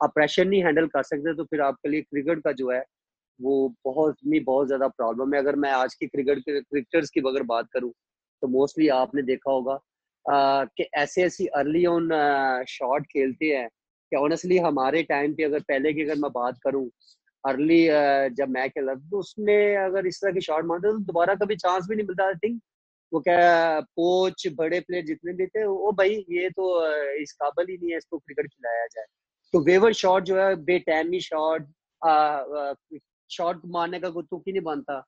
[0.00, 2.82] आप प्रेशर नहीं हैंडल कर सकते तो फिर आपके लिए क्रिकेट का जो है,
[3.40, 7.42] वो बहुत, नहीं, बहुत ज़्यादा प्रॉब्लम है। अगर मैं आज की क्रिकेट क्रिकेटर्स की अगर
[7.46, 7.92] बात करूँ
[8.42, 9.78] तो मोस्टली आपने देखा होगा
[10.30, 12.08] कि ऐसे ऐसी अर्ली ऑन
[12.68, 16.88] शॉट खेलते हैं कि ऑनेस्टली हमारे टाइम पे अगर पहले की अगर मैं बात करूँ
[17.44, 17.84] अर्ली
[18.36, 21.86] जब मैं खेला तो उसमें अगर इस तरह की शॉट मारते तो दोबारा कभी चांस
[21.88, 22.60] भी नहीं मिलता आई थिंक
[23.12, 26.64] वो क्या कोच बड़े प्लेयर जितने भी थे, वो भाई ये तो
[27.22, 29.04] इस काबल ही नहीं है इसको क्रिकेट खिलाया जाए।
[29.54, 31.66] तो वेवर शॉट जो है बेटैमी शॉट
[33.30, 35.00] शॉट मारने का कोई तुक ही नहीं बनता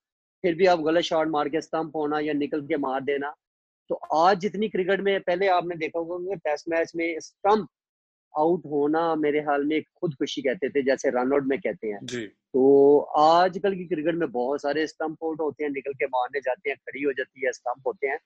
[0.45, 3.35] फिर भी आप गलत शॉट मार के स्टंप होना या निकल के मार देना
[3.91, 7.69] तो आज जितनी क्रिकेट में पहले आपने देखा होगा टेस्ट मैच में स्टंप
[8.35, 11.99] आउट होना मेरे हाल में खुद खुशी कहते थे जैसे रन आउट में कहते हैं।
[12.05, 16.41] जी। तो आजकल की क्रिकेट में बहुत सारे स्टंप आउट होते हैं निकल के मारने
[16.41, 18.19] जाते हैं खड़ी हो जाती है स्टंप होते हैं।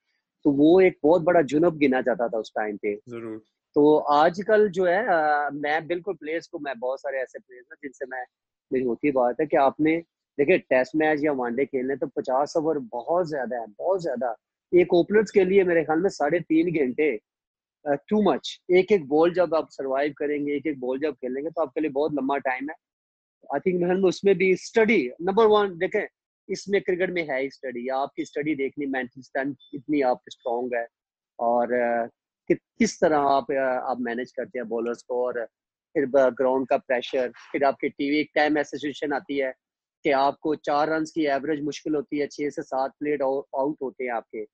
[0.44, 3.38] तो वो एक बहुत बड़ा जुनब गिना जाता था उस टाइम पे। ज़रूर।
[3.76, 7.76] तो आजकल जो है आ, मैं बिल्कुल प्लेयर्स को मैं बहुत सारे ऐसे प्लेयर्स हैं
[7.82, 8.24] जिनसे मैं
[8.70, 9.96] मेरी होती बात है कि आपने
[10.38, 14.34] देखिए टेस्ट मैच या वनडे खेलने तो पचास ओवर बहुत ज़्यादा है बहुत ज़्यादा।
[14.72, 17.10] एक ओपनर्स के लिए मेरे ख्याल में साढ़े तीन घंटे
[18.08, 21.62] टू मच एक एक बॉल जब आप सरवाइव करेंगे एक एक बॉल जब खेलेंगे तो
[21.62, 22.74] आपके लिए बहुत लंबा टाइम है।
[23.54, 26.06] आई थिंक में उसमें भी स्टडी नंबर वन देखें
[26.48, 30.86] इसमें क्रिकेट में है स्टडी आपकी स्टडी देखनी मेंटल स्ट्रेंथ इतनी आप स्ट्रॉन्ग है
[31.38, 31.68] और
[32.50, 35.44] कि, किस तरह आप आप मैनेज करते हैं बॉलर्स को और
[35.94, 39.52] फिर ग्राउंड का प्रेशर फिर आपकी टीवी एक टाइम एसोसिएशन आती है
[40.04, 44.04] कि आपको चार रन की एवरेज मुश्किल होती है छह से सात प्लेट आउट होते
[44.04, 44.44] हैं आपके।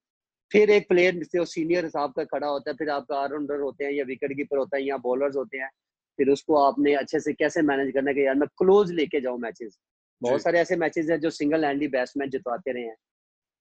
[0.50, 3.92] फिर एक प्लेयर जो सीनियर हिसाब का खड़ा होता है फिर आपका ऑलराउंडर होते हैं
[3.92, 5.68] या विकेट कीपर होता है या बॉलर्स होते हैं
[6.18, 9.38] फिर उसको आपने अच्छे से कैसे मैनेज करना है कि यार मैं क्लोज लेके जाऊँ
[9.38, 9.78] मैचेस
[10.22, 12.94] बहुत सारे ऐसे मैचेस हैं जो सिंगल हैंडली बैट्समैन जितवाते रहे हैं।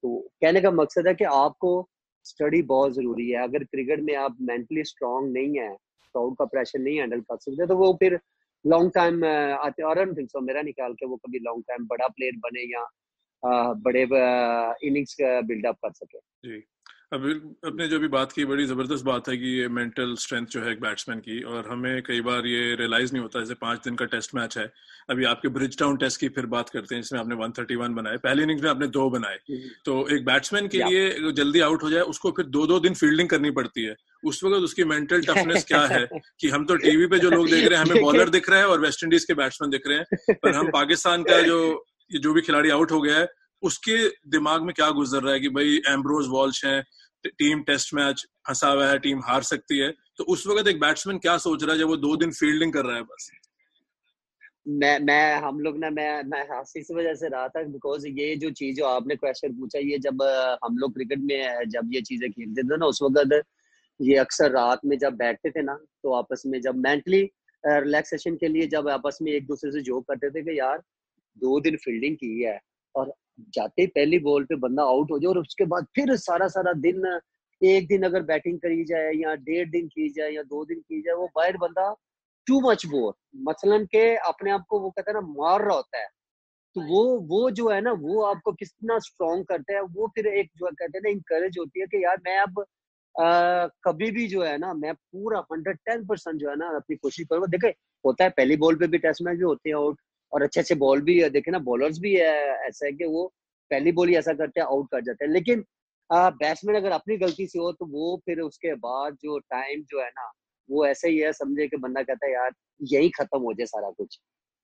[0.04, 1.72] तो कहने का मकसद है कि आपको
[2.26, 6.80] स्टडी बहुत ज़रूरी है। अगर क्रिकेट में आप मेंटली स्ट्रांग नहीं है क्राउड का प्रेशर
[6.80, 8.20] नहीं हैंडल कर सकते तो वो फिर
[8.66, 12.38] लॉन्ग टाइम आते और थिंक सो मेरा निकाल के वो कभी लॉन्ग टाइम बड़ा प्लेयर
[12.38, 12.86] बने या
[13.84, 14.02] बड़े
[14.88, 16.64] इनिंग्स बिल्डअप कर सके। जी।
[17.14, 20.62] अब अपने जो भी बात की बड़ी ज़बरदस्त बात है कि ये मेंटल स्ट्रेंथ जो
[20.62, 23.96] है एक बैट्समैन की और हमें कई बार ये रियलाइज़ नहीं होता जैसे पाँच दिन
[23.96, 24.72] का टेस्ट मैच है।
[25.10, 28.44] अभी आपके ब्रिज टाउन टेस्ट की फिर बात करते हैं जिसमें आपने 131 बनाए। पहले
[28.44, 32.02] इनिंग्स में आपने दो बनाए। हम्म। तो एक बैट्समैन के लिए जल्दी आउट हो जाए
[32.02, 35.82] उसको फिर दो दो दिन फील्डिंग करनी पड़ती है। उस वक्त उसकी मेंटल टफनेस क्या
[35.82, 36.08] है
[36.40, 38.66] कि हम तो टीवी पे जो लोग देख रहे हैं हमें बॉलर दिख रहे हैं
[38.66, 42.42] और वेस्ट इंडीज के बैट्समैन दिख रहे हैं। पर हम पाकिस्तान का जो जो भी
[42.42, 43.28] खिलाड़ी आउट हो गया है
[43.64, 43.98] उसके
[44.30, 46.84] दिमाग में क्या गुजर रहा है कि भाई एम्ब्रोज वॉल्श हैं
[47.28, 51.18] टीम टेस्ट मैच फंसा हुआ है टीम हार सकती है। तो उस वक्त एक बैट्समैन
[51.18, 53.32] क्या सोच रहा है जब वो दो दिन फील्डिंग कर रहा है बस?
[54.68, 58.36] मैं मैं, हम लोग ना, मैं मैं हँसी इस वजह से रहा था बिकॉज़ ये
[58.36, 60.22] जो चीज़ जो आपने क्वेश्चन पूछा, ये जब
[60.66, 63.42] हम लोग क्रिकेट में जब ये चीज़ें खेलते थे ना, उस वक्त
[64.00, 67.22] ये अक्सर रात में जब बैठते थे ना तो आपस में जब मेंटली
[67.64, 70.78] रिलैक्सेशन के लिए जब आपस में एक दूसरे से जोक करते थे कि यार,
[71.38, 72.60] दो दिन फील्डिंग की है
[72.96, 76.74] और जाते पहली बॉल पे बंदा आउट हो जाए और उसके बाद फिर सारा सारा
[76.74, 77.20] दिन
[77.62, 81.02] एक दिन अगर बैटिंग करी जाए या डेढ़ दिन की जाए या दो दिन की
[81.02, 81.94] जाए वो बाहर बंदा
[82.48, 83.14] टू मच बोर
[83.50, 86.08] मसलन के अपने आप को वो कहते हैं ना मार रहा होता है।
[86.76, 90.50] तो वो वो जो है ना वो आपको कितना स्ट्रॉन्ग करता है वो फिर एक
[90.58, 92.60] जो कहते हैं ना इंकरेज होती है कि यार मैं अब
[93.16, 96.96] आ, कभी भी जो है ना मैं पूरा हंड्रेड टेन परसेंट जो है ना अपनी
[96.96, 97.68] कोशिश करूँगा। देखे
[98.06, 100.00] होता है पहली बॉल पे भी टेस्ट मैच भी होते हैं आउट
[100.34, 102.30] और अच्छे अच्छे बॉल भी है देखे ना बॉलर्स भी है
[102.68, 103.26] ऐसा है कि वो
[103.72, 105.64] पहली बॉल ही ऐसा करते हैं आउट कर जाते हैं। लेकिन
[106.10, 110.10] बैट्समैन अगर अपनी गलती से हो तो वो फिर उसके बाद जो टाइम जो है
[110.10, 110.32] ना
[110.70, 113.90] वो ऐसे ही है समझे कि बंदा कहता है यार यही खत्म हो जाए सारा
[113.92, 114.20] कुछ।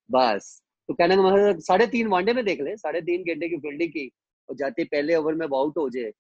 [0.10, 3.58] बस। तो कहने का मतलब साढ़े तीन वनडे में देख ले साढ़े तीन घंटे की
[3.58, 4.08] फील्डिंग की
[4.50, 6.12] और जाते पहले ओवर में आउट हो जाए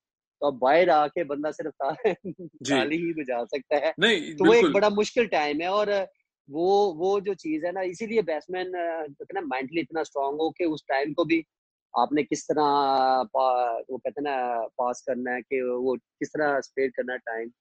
[0.42, 4.72] तो अब बाहर आके बंदा सिर्फ़ ताली ही गुजार सकता है। नहीं तो वो एक
[4.74, 5.92] बड़ा मुश्किल टाइम है और
[6.50, 8.72] वो वो जो चीज़ है ना इसीलिए बैट्समैन
[9.34, 11.44] ना मेंटली इतना स्ट्रांग हो कि उस टाइम को भी
[11.94, 12.64] आपने किस तरह
[13.36, 14.36] वो कहते ना
[14.78, 17.52] पास करना है कि वो किस तरह स्पेड करना है टाइम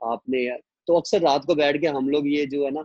[0.00, 0.48] आपने।
[0.88, 2.80] तो अक्सर रात को बैठ के हम लोग ये जो है ना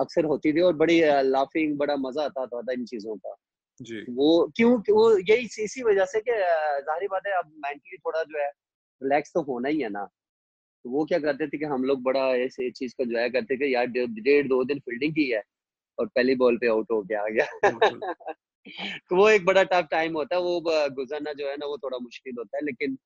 [0.00, 3.34] अक्सर होती थी और बड़ी लाफिंग बड़ा मज़ा आता था, था इन चीज़ों का।
[3.80, 6.32] जी। वो क्यों वो यही इसी वजह से कि
[6.84, 8.48] ज़ाहिर बात है अब मेंटली थोड़ा जो है
[9.02, 10.08] रिलैक्स तो होना ही है ना।
[10.88, 13.66] तो वो क्या करते थे कि हम लोग बड़ा ऐसे चीज़ को है करते थे
[13.72, 15.42] यार डेढ़ दो दिन फील्डिंग की है
[15.98, 17.70] और पहली बॉल पे आउट हो गया आ गया
[19.08, 21.98] तो वो एक बड़ा टफ टाइम होता है वो गुजरना जो है ना वो थोड़ा
[21.98, 22.98] मुश्किल होता है लेकिन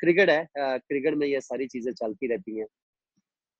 [0.00, 2.66] क्रिकेट है क्रिकेट में ये सारी चीज़ें चलती रहती हैं।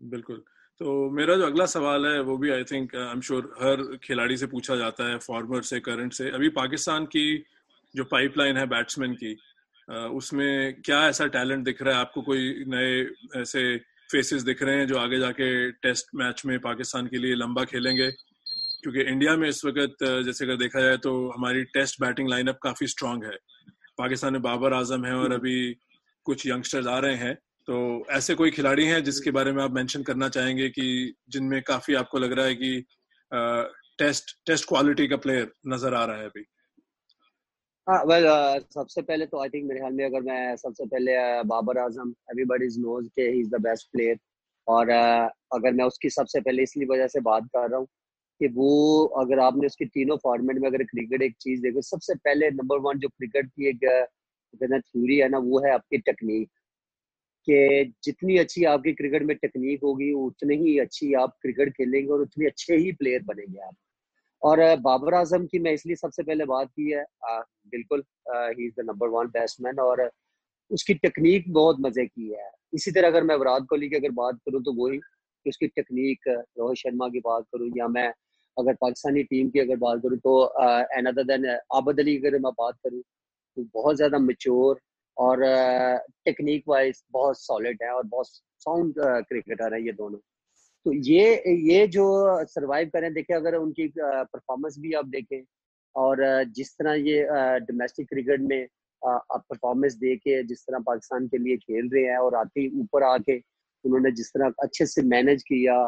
[0.02, 0.44] बिल्कुल।
[0.78, 4.36] तो मेरा जो अगला सवाल है वो भी I think I am sure हर खिलाड़ी
[4.36, 7.44] से पूछा जाता है फॉर्मर से करंट से। अभी पाकिस्तान की
[7.96, 9.36] जो पाइपलाइन है बैट्समैन की
[9.88, 12.00] उसमें क्या ऐसा टैलेंट दिख रहा है?
[12.00, 13.76] आपको कोई नए ऐसे
[14.12, 18.10] फेसेस दिख रहे हैं जो आगे जाके टेस्ट मैच में पाकिस्तान के लिए लंबा खेलेंगे?
[18.82, 22.86] क्योंकि इंडिया में इस वक्त जैसे अगर देखा जाए तो हमारी टेस्ट बैटिंग लाइनअप काफ़ी
[22.86, 23.36] स्ट्रांग है।
[23.98, 25.72] पाकिस्तान में बाबर आज़म है और अभी
[26.26, 27.34] कुछ यंगस्टर्स आ रहे हैं।
[27.68, 31.94] तो ऐसे कोई खिलाड़ी हैं जिसके बारे में आप मेंशन करना चाहेंगे कि जिनमें काफ़ी
[31.94, 32.84] आपको लग रहा है कि
[33.98, 36.44] टेस्ट टेस्ट क्वालिटी का प्लेयर नज़र आ रहा है अभी?
[37.86, 41.12] हाँ वेल uh, सबसे पहले तो आई थिंक मेरे ख्याल में अगर मैं सबसे पहले
[41.44, 44.18] बाबर आज़म एवरीबॉडी नोज़ के he is the best player
[44.66, 47.86] और uh, अगर मैं उसकी सबसे पहले इसलिए वजह से बात कर रहा हूँ
[48.40, 52.50] कि वो अगर आपने उसकी तीनों फॉर्मेट में अगर क्रिकेट एक चीज़ देखो सबसे पहले
[52.52, 53.84] नंबर वन जो क्रिकेट की एक
[54.54, 56.48] थ्योरी है ना वो है आपकी टेक्निक
[57.48, 62.22] कि जितनी अच्छी आपकी क्रिकेट में टेक्निक होगी उतनी ही अच्छी आप क्रिकेट खेलेंगे और
[62.22, 63.74] उतने अच्छे ही प्लेयर बनेंगे आप।
[64.42, 68.74] और बाबर आज़म की मैं इसलिए सबसे पहले बात की है आ, बिल्कुल he is
[68.80, 70.10] the number one batsman और
[70.70, 74.38] उसकी टेक्निक बहुत मज़े की है। इसी तरह अगर मैं विराट कोहली की अगर बात
[74.46, 78.08] करूँ तो वही कि उसकी टेक्निक रोहित शर्मा की बात करूँ या मैं
[78.56, 80.38] अगर पाकिस्तानी टीम की अगर बात करूँ तो
[80.98, 81.46] अनदर देन
[81.76, 83.02] आबद अली अगर मैं बात करूँ
[83.56, 84.80] तो बहुत ज़्यादा मेच्योर
[85.16, 85.44] और
[86.24, 88.26] टेक्निक वाइज बहुत सॉलिड है और बहुत
[88.60, 88.94] साउंड
[89.28, 90.18] क्रिकेटर है ये दोनों।
[90.86, 91.30] तो ये
[91.68, 92.04] ये जो
[92.46, 95.42] सरवाइव करें, देखें अगर उनकी परफॉर्मेंस भी आप देखें
[95.94, 96.18] और
[96.56, 97.24] जिस तरह ये
[97.60, 98.66] डोमेस्टिक क्रिकेट में
[99.02, 103.02] परफॉर्मेंस दे के जिस तरह पाकिस्तान के लिए खेल रहे हैं और आते ही ऊपर
[103.04, 103.36] आके
[103.84, 105.84] उन्होंने जिस तरह अच्छे से मैनेज किया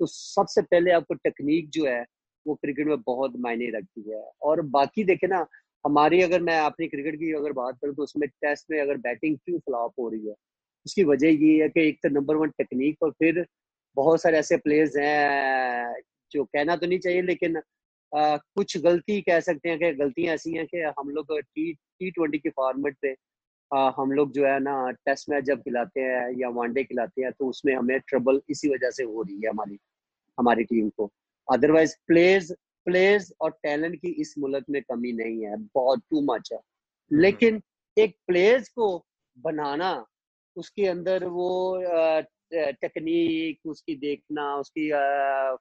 [0.00, 2.04] तो सबसे पहले आपको टेक्निक जो है,
[2.46, 5.46] वो क्रिकेट में बहुत मायने रखती है। और बाकी देखे ना,
[5.84, 9.36] हमारी अगर मैं अपनी क्रिकेट की अगर बात करूँ तो उसमें टेस्ट में अगर बैटिंग
[9.44, 10.34] क्यों फ्लॉप हो रही है,
[10.86, 13.44] उसकी वजह ये है कि एक तो नंबर वन टेक्निक और फिर
[13.96, 15.94] बहुत सारे ऐसे प्लेयर्स हैं
[16.32, 17.56] जो कहना तो नहीं चाहिए लेकिन
[18.12, 22.10] आ, कुछ गलती कह सकते हैं कि गलतियाँ ऐसी हैं कि हम लोग टी टी
[22.10, 23.14] ट्वेंटी के फॉर्मेट पे
[23.70, 27.32] आ, हम लोग जो है ना टेस्ट मैच जब खिलाते हैं या वनडे खिलाते हैं
[27.32, 29.78] तो उसमें हमें ट्रबल इसी वजह से हो रही है हमारी
[30.38, 31.10] हमारी टीम को
[31.48, 32.52] अदरवाइज़ प्लेयर्स
[32.86, 37.20] प्लेयर्स और टैलेंट की इस मुल्क में कमी नहीं है बहुत टू मच है हम्म।
[37.20, 37.60] लेकिन
[37.96, 38.86] एक प्लेयर्स को
[39.36, 39.92] बनाना
[40.56, 41.50] उसके अंदर वो
[42.52, 44.88] टेक्निक उसकी देखना, उसकी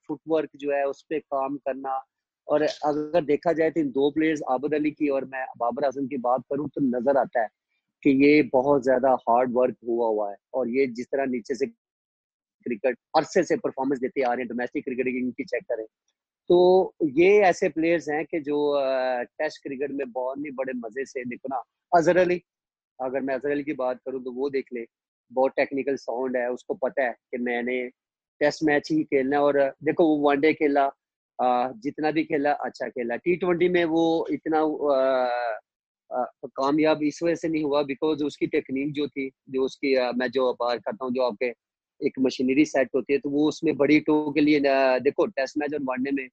[0.08, 2.02] फुटवर्क जो है, उस पर काम करना।
[2.48, 6.08] और अगर देखा जाए तो इन दो प्लेयर्स आबद अली की और मैं बाबर आज़म
[6.08, 7.48] की बात करूँ तो नज़र आता है
[8.04, 11.66] कि ये बहुत ज़्यादा हार्ड वर्क हुआ हुआ है। और ये जिस तरह नीचे से
[11.66, 15.86] क्रिकेट अरसे से परफॉर्मेंस देते आ रहे हैं डोमेस्टिक क्रिकेट इनकी चेक करें।
[16.50, 18.58] तो ये ऐसे प्लेयर्स हैं कि जो
[19.40, 22.42] टेस्ट क्रिकेट में बहुत ही बड़े मज़े से देखो ना, अजहर अली,
[23.00, 24.86] अगर मैं अजहर अली की बात करूँ तो वो देख ले।
[25.32, 27.82] बहुत टेक्निकल साउंड है, उसको पता है कि मैंने
[28.42, 30.90] टेस्ट मैच ही खेलना और, देखो, वो वनडे खेला
[31.40, 34.62] जितना भी खेला अच्छा खेला। टी ट्वेंटी में वो इतना
[36.58, 40.52] कामयाब इस वजह से नहीं हुआ बिकॉज़ उसकी टेक्निक जो थी, जो उसकी मैं जो
[40.62, 41.54] बात करता हूँ, जो आपके
[42.02, 44.60] एक मशीनरी सेट होती है तो वो उसमें बड़ी टो के लिए
[45.04, 46.28] देखो टेस्ट मैच और वनडे में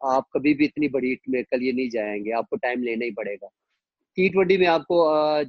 [0.00, 3.10] आप कभी भी इतनी बड़ी हिट में के लिए नहीं जाएँगे, आपको टाइम लेना ही
[3.12, 3.48] पड़ेगा।
[4.16, 4.98] टी ट्वेंटी में आपको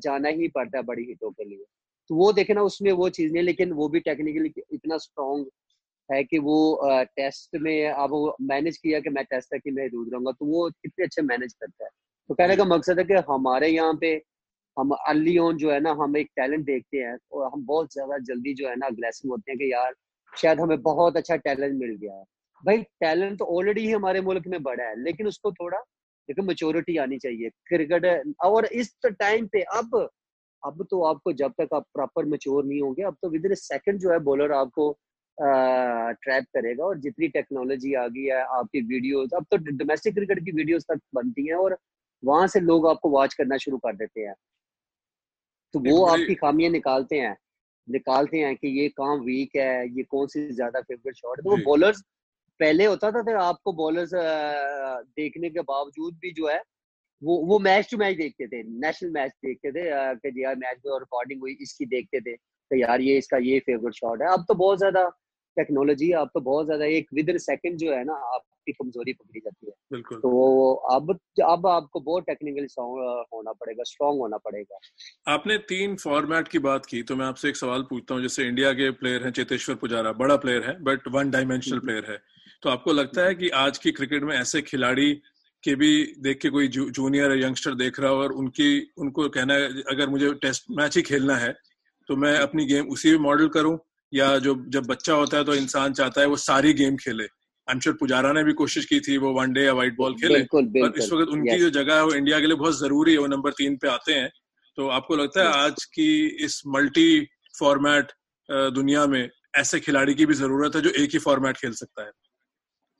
[0.04, 1.66] जाना ही पड़ता है बड़ी हिटों के लिए।
[2.10, 5.48] तो वो देखे ना उसमें वो चीज़ नहीं लेकिन वो भी टेक्निकली इतना स्ट्रॉन्ग
[6.10, 6.58] है कि वो
[7.17, 10.46] टेस्ट में अब वो मैनेज किया कि मैं टेस्ट तक ही मैं दूर रहूँगा तो
[10.48, 11.89] वो कितने अच्छे मैनेज करता है।
[12.30, 14.13] तो कहने का मकसद है कि हमारे यहाँ पे
[14.78, 18.17] हम अर्ली ऑन जो है ना हम एक टैलेंट देखते हैं और हम बहुत ज़्यादा
[18.26, 19.93] जल्दी जो है ना अग्रेसिव होते हैं कि यार
[20.34, 22.24] शायद हमें बहुत अच्छा टैलेंट मिल गया है।
[22.63, 25.78] भाई टैलेंट तो ऑलरेडी ही हमारे मुल्क में बड़ा है लेकिन उसको थोड़ा
[26.30, 29.98] देखो मेच्योरिटी आनी चाहिए। क्रिकेट और इस टाइम पे अब
[30.65, 34.00] अब तो आपको जब तक आप प्रॉपर मेच्योर नहीं होंगे अब तो विद इन सेकंड
[34.00, 34.91] जो है बॉलर आपको
[35.38, 40.52] ट्रैप करेगा और जितनी टेक्नोलॉजी आ गई है आपकी वीडियोस अब तो डोमेस्टिक क्रिकेट की
[40.52, 41.78] वीडियोस तक बनती हैं और
[42.24, 44.34] वहाँ से लोग आपको वॉच करना शुरू कर देते हैं।
[45.74, 47.36] तो वो आपकी खामियाँ निकालते हैं
[47.88, 51.50] निकालते हैं कि ये काम वीक है ये कौन सी ज़्यादा फेवरेट शॉट है। तो
[51.50, 52.02] वो बॉलर्स
[52.60, 56.62] पहले होता था, था आपको बॉलर्स देखने के बावजूद भी जो है
[57.22, 60.94] वो वो मैच टू मैच देखते थे नेशनल मैच देखते थे कि यार मैच में
[60.96, 64.54] रिकॉर्डिंग हुई इसकी देखते थे तो यार ये इसका ये फेवरेट शॉट है। अब तो
[64.56, 65.08] बहुत ज़्यादा
[65.58, 69.40] टेक्नोलॉजी अब तो बहुत ज़्यादा एक विद इन सेकंड जो है ना आपकी कमज़ोरी पकड़ी
[69.40, 71.12] जाती है। तो अब
[71.46, 74.80] अब आपको बहुत टेक्निकली होना पड़ेगा स्ट्रांग होना पड़ेगा।
[75.28, 78.74] आपने तीन फॉर्मेट की बात की तो मैं आपसे एक सवाल पूछता हूँ जैसे इंडिया
[78.74, 82.18] के प्लेयर हैं चेतेश्वर पुजारा बड़ा प्लेयर है बट वन डायमेंशनल प्लेयर है।
[82.64, 85.12] तो आपको लगता है कि आज की क्रिकेट में ऐसे खिलाड़ी
[85.63, 89.54] के भी देख के कोई जू, जूनियर यंगस्टर देख रहा हो और उनकी उनको कहना
[89.54, 91.54] है अगर मुझे टेस्ट मैच ही खेलना है
[92.10, 93.78] तो मैं अपनी गेम उसी में मॉडल करूँ
[94.13, 97.74] या जो जब बच्चा होता है तो इंसान चाहता है वो सारी गेम खेले। आई
[97.74, 100.93] एम श्योर पुजारा ने भी कोशिश की थी वो वनडे या व्हाइट बॉल खेले। पर
[100.98, 103.52] इस वक्त उनकी जो जगह है वो इंडिया के लिए बहुत ज़रूरी है वो नंबर
[103.52, 104.30] तीन पे आते हैं।
[104.78, 107.28] तो आपको लगता है आज की इस मल्टी
[107.60, 108.12] फॉर्मेट
[108.50, 112.12] दुनिया में ऐसे खिलाड़ी की भी ज़रूरत है जो एक ही फॉर्मेट खेल सकता है?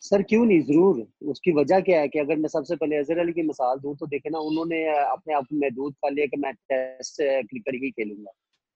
[0.04, 0.62] सर, क्यों नहीं?
[0.62, 3.96] ज़रूर। उसकी वजह क्या है कि अगर मैं सबसे पहले अजहर अली की मिसाल दूँ
[3.98, 7.90] तो देखे ना, उन्होंने अपने आप में दूध कर लिया कि मैं टेस्ट क्रिकेट ही
[7.92, 8.32] खेलूँगा।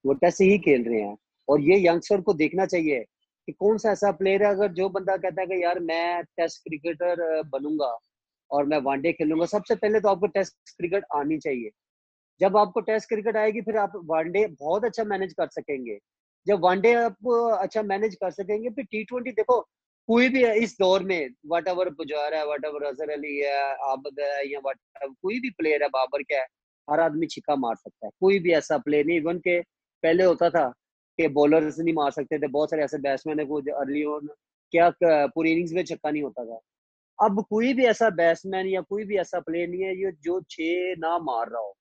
[0.05, 2.99] वो टेस्ट ही खेल रहे हैं। और ये यंगस्टर को देखना चाहिए
[3.47, 6.61] कि कौन सा ऐसा प्लेयर है, अगर जो बंदा कहता है कि यार, मैं टेस्ट
[6.63, 7.97] क्रिकेटर बनूँगा
[8.51, 11.69] और मैं वनडे खेलूँगा। सबसे पहले तो आपको टेस्ट क्रिकेट आनी चाहिए।
[12.41, 15.97] जब आपको टेस्ट क्रिकेट आएगी, फिर आप वनडे बहुत अच्छा मैनेज कर सकेंगे।
[16.47, 17.27] जब वनडे आप
[17.61, 19.59] अच्छा मैनेज कर सकेंगे, फिर टी ट्वेंटी देखो
[20.09, 23.59] कोई भी है, इस दौर में वट एवर पुजारा है वट एवर अजहर अली है
[23.91, 26.45] आबद है, या वट कोई भी प्लेयर है, बाबर क्या है,
[26.87, 29.59] हर आदमी छिक्का मार सकता है। कोई भी ऐसा प्लेयर नहीं इवन के
[30.03, 30.67] पहले होता था
[31.19, 34.27] कि बॉलर्स नहीं मार सकते थे, बहुत सारे ऐसे बैट्समैन है, कुछ अर्ली ऑन
[34.73, 36.59] क्या पूरी इनिंग्स में छक्का नहीं होता था।
[37.19, 40.95] अब कोई भी ऐसा बैट्समैन या कोई भी ऐसा प्लेयर नहीं है, ये जो छह
[40.99, 41.75] ना मार रहा हो।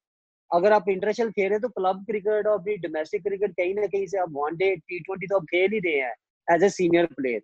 [0.50, 3.86] अगर आप इंटरनेशनल खेल रहे हैं तो क्लब क्रिकेट और भी डोमेस्टिक क्रिकेट कहीं ना
[3.86, 6.14] कहीं से आप वनडे टी ट्वेंटी तो आप खेल ही रहे हैं
[6.48, 7.42] एज ए सीनियर प्लेयर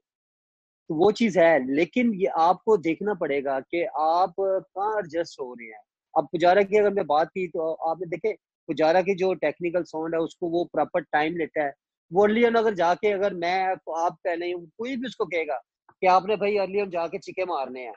[0.91, 5.69] तो वो चीज़ है, लेकिन ये आपको देखना पड़ेगा कि आप कहाँ एडजस्ट हो रहे
[5.69, 5.81] हैं।
[6.15, 8.33] अब पुजारा की अगर मैं बात की तो आपने देखे,
[8.69, 11.73] पुजारा की जो टेक्निकल साउंड है उसको वो प्रॉपर टाइम लेता है।
[12.11, 13.55] वो अर्लियन अगर जाके अगर मैं
[13.97, 15.57] आप कह नहीं कोई भी उसको कहेगा
[15.93, 17.93] कि आपने भाई अर्लियन जाके चिके मारने हैं,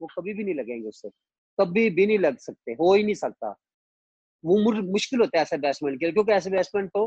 [0.00, 1.08] वो कभी भी नहीं लगेंगे उससे।
[1.58, 3.54] कभी भी नहीं लग सकते, हो ही नहीं सकता।
[4.44, 7.06] वो मुश्किल होता है ऐसे बैट्समैन के लिए, क्योंकि ऐसे बैट्समैन को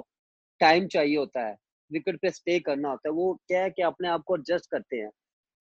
[0.62, 1.56] टाइम चाहिए होता है।
[1.92, 4.98] विकेट पे स्टे करना होता है, वो क्या है कि अपने आप को एडजस्ट करते
[4.98, 5.10] हैं।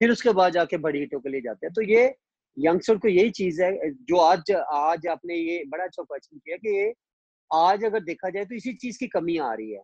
[0.01, 2.03] फिर उसके बाद जाके बड़ी हिटों के लिए जाते हैं। तो ये
[2.57, 6.93] यंगस्टर को यही चीज़ है, जो आज आज आपने ये बड़ा अच्छा क्वेश्चन किया कि
[7.51, 9.81] आज अगर देखा जाए तो इसी चीज़ की कमी आ रही है।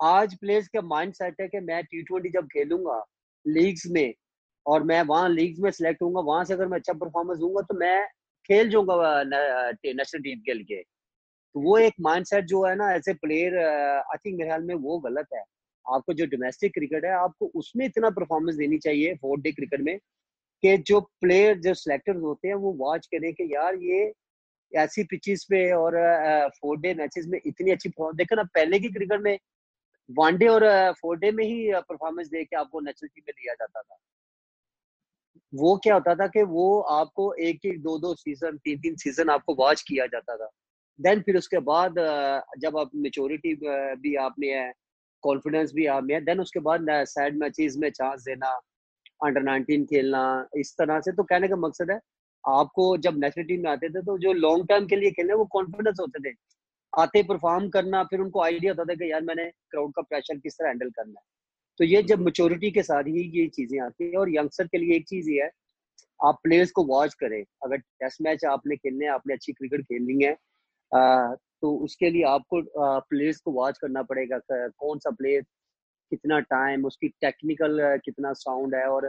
[0.00, 3.02] आज प्लेयर्स का माइंड सेट है कि मैं टी ट्वेंटी जब खेलूँगा
[3.46, 4.14] लीग्स में
[4.66, 7.78] और मैं वहाँ लीग्स में सिलेक्ट हूँ वहाँ से अगर मैं अच्छा परफॉर्मेंस दूँगा तो
[7.78, 8.06] मैं
[8.48, 13.58] खेल जाऊँगा नेशनल टीम के लिए। तो वो एक माइंडसेट जो है ना ऐसे प्लेयर
[13.58, 15.42] आई थिंक मेरे ख्याल में वो गलत है।
[15.88, 19.96] आपको जो डोमेस्टिक क्रिकेट है, आपको उसमें इतना परफॉर्मेंस देनी चाहिए फोर डे क्रिकेट में
[20.62, 24.12] कि जो प्लेयर जो सिलेक्टर्स होते हैं, वो वॉच करें कि यार ये
[24.72, 25.94] ऐसी पिचेस पे और
[26.60, 29.38] फोर डे मैचेस में इतनी अच्छी देखो ना, पहले की क्रिकेट में
[30.10, 30.64] वनडे और
[31.00, 33.96] फोर डे में ही परफॉर्मेंस दे के आपको नेशनल टीम में लिया जाता था।
[35.52, 39.30] वो क्या होता था कि वो आपको एक एक दो दो सीज़न तीन तीन सीज़न
[39.30, 40.48] आपको वॉच किया जाता था।
[40.98, 41.94] देन फिर उसके बाद
[42.60, 43.54] जब आप मेचोरिटी
[44.02, 44.72] भी आप में है
[45.22, 48.50] कॉन्फिडेंस भी आप में है देन उसके बाद सैड मैचेस में चांस देना
[49.24, 51.98] अंडर नाइनटीन खेलना, इस तरह से। तो कहने का मकसद है,
[52.44, 55.44] आपको जब नेशनल टीम में आते थे तो जो लॉन्ग टर्म के लिए खेलने, वो
[55.52, 56.34] कॉन्फिडेंस होते थे।
[56.92, 60.54] आते परफॉर्म करना, फिर उनको आइडिया होता था कि यार मैंने क्राउड का प्रेशर किस
[60.54, 61.26] तरह हैंडल करना है।
[61.80, 64.96] तो ये जब मेच्योरिटी के साथ ही ये चीज़ें आती है और यंगस्टर के लिए
[64.96, 65.50] एक चीज़ ये है,
[66.20, 70.32] आप प्लेयर्स को वॉच करें। अगर टेस्ट मैच आपने खेलने आपने अच्छी क्रिकेट खेलनी है
[71.62, 72.62] तो उसके लिए आपको
[73.08, 75.42] प्लेयर्स को वॉच करना पड़ेगा कौन सा प्लेयर
[76.12, 79.08] कितना टाइम उसकी टेक्निकल कितना साउंड है और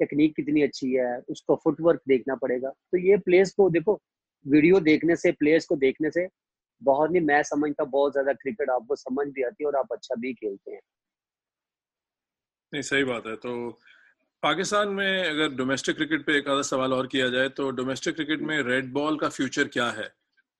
[0.00, 4.00] टेक्निक कितनी अच्छी है उसका फुटवर्क देखना पड़ेगा। तो ये प्लेयर्स को देखो
[4.46, 6.26] वीडियो देखने से प्लेयर्स को देखने से
[6.82, 10.14] बहुत नहीं मैं समझता बहुत ज़्यादा क्रिकेट आपको समझ भी आती है और आप अच्छा
[10.14, 10.80] भी खेलते हैं।
[12.72, 13.70] नहीं सही बात है। तो
[14.42, 18.40] पाकिस्तान में अगर डोमेस्टिक क्रिकेट पे एक आधा सवाल और किया जाए तो डोमेस्टिक क्रिकेट
[18.42, 20.08] में रेड बॉल का फ्यूचर क्या है?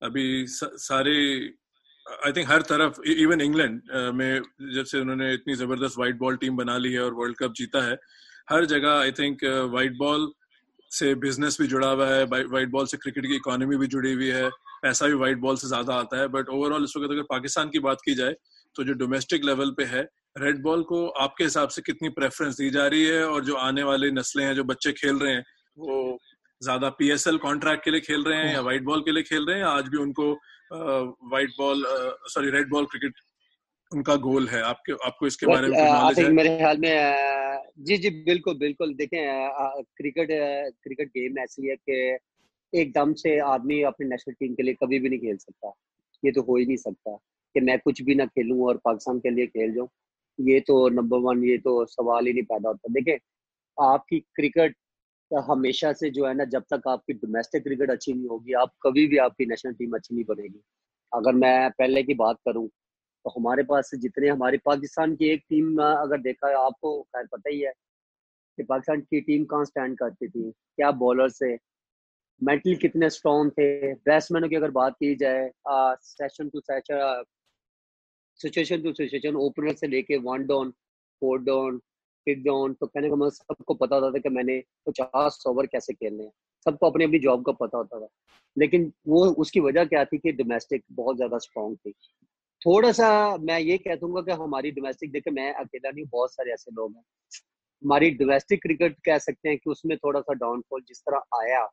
[0.01, 1.15] अभी सारे
[2.25, 3.81] आई थिंक हर तरफ़ इवन इंग्लैंड
[4.15, 4.41] में
[4.73, 7.81] जब से उन्होंने इतनी ज़बरदस्त व्हाइट बॉल टीम बना ली है और वर्ल्ड कप जीता
[7.81, 7.97] है,
[8.49, 10.31] हर जगह आई थिंक व्हाइट बॉल
[10.91, 14.27] से बिज़नेस भी जुड़ा हुआ है व्हाइट बॉल से क्रिकेट की इकोनॉमी भी जुड़ी हुई
[14.29, 14.49] है,
[14.81, 17.79] पैसा भी व्हाइट बॉल से ज़्यादा आता है बट ओवरऑल इस वक्त अगर पाकिस्तान की
[17.79, 18.35] बात की जाए
[18.75, 20.01] तो जो डोमेस्टिक लेवल पे है
[20.37, 23.83] रेड बॉल को आपके हिसाब से कितनी प्रेफरेंस दी जा रही है और जो आने
[23.83, 25.43] वाले नस्लें हैं, जो बच्चे खेल रहे हैं,
[25.77, 26.17] वो
[26.61, 29.57] ज़्यादा पीएसएल कॉन्ट्रैक्ट के लिए खेल रहे हैं या व्हाइट बॉल के लिए खेल रहे
[29.57, 30.31] हैं आज भी उनको
[30.73, 31.83] white ball
[32.29, 33.13] sorry red ball cricket
[33.91, 36.31] उनका गोल है। आपके आपको इसके बारे में नॉलेज है?
[36.31, 39.19] मेरे ख्याल में जी जी बिल्कुल बिल्कुल। देखें
[39.97, 40.29] क्रिकेट
[40.83, 41.97] क्रिकेट गेम ऐसी है कि
[42.73, 45.73] एकदम से आदमी अपनी नेशनल टीम के लिए कभी भी नहीं खेल सकता।
[46.23, 47.15] ये तो हो ही नहीं सकता
[47.55, 49.89] कि मैं कुछ भी ना खेलूं और पाकिस्तान के लिए खेल जाऊँ।
[50.39, 53.17] ये तो नंबर वन ये तो सवाल ही नहीं पैदा होता। देखें
[53.77, 54.75] आपकी क्रिकेट
[55.39, 59.05] हमेशा से जो है ना, जब तक आपकी डोमेस्टिक क्रिकेट अच्छी नहीं होगी, आप कभी
[59.07, 60.61] भी आपकी नेशनल टीम अच्छी नहीं बनेगी।
[61.11, 62.67] अगर मैं पहले की बात करूँ
[63.25, 67.49] तो हमारे पास जितने, हमारे पाकिस्तान की एक टीम अगर देखा है, आपको खैर पता
[67.49, 67.71] ही है
[68.57, 71.57] कि पाकिस्तान की टीम कहाँ स्टैंड करती थी, क्या बॉलर से
[72.41, 77.23] मेंटली कितने स्ट्रॉन्ग थे बैट्समैनों की अगर बात की जाए session to session
[78.39, 80.71] situation to situation opener से लेके one down
[81.21, 81.81] four down
[82.25, 85.93] fifth down तो कहने का मतलब सबको पता होता था कि मैंने पचास ओवर कैसे
[85.93, 86.31] खेलने हैं।
[86.65, 88.07] सबको अपनी अपनी जॉब का पता होता था।
[88.57, 91.91] लेकिन वो उसकी वजह क्या थी कि डोमेस्टिक बहुत ज़्यादा स्ट्रॉन्ग थी।
[92.61, 96.53] थोड़ा सा मैं ये कह दूँगा कि हमारी डोमेस्टिक देखे मैं अकेला नहीं, बहुत सारे
[96.53, 97.03] ऐसे लोग हैं।
[97.83, 101.67] हमारी डोमेस्टिक क्रिकेट कह सकते हैं कि उसमें थोड़ा सा डाउनफॉल जिस तरह आया,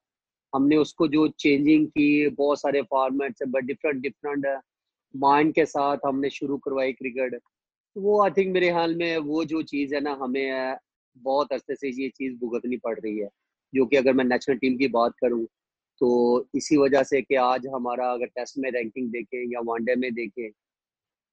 [0.54, 4.46] हमने उसको जो चेंजिंग की, बहुत सारे फॉर्मेट से डिफरेंट डिफरेंट
[5.16, 7.40] माइंड के साथ हमने शुरू करवाई क्रिकेट
[7.98, 10.76] वो आई थिंक मेरे हाल में वो जो चीज़ है ना, हमें
[11.16, 13.28] बहुत अरसे से ये चीज़ भुगतनी पड़ रही है,
[13.72, 15.46] जो कि अगर मैं नेशनल टीम की बात करूँ
[16.00, 16.08] तो
[16.54, 20.50] इसी वजह से कि आज हमारा अगर टेस्ट में रैंकिंग देखें या वनडे में देखें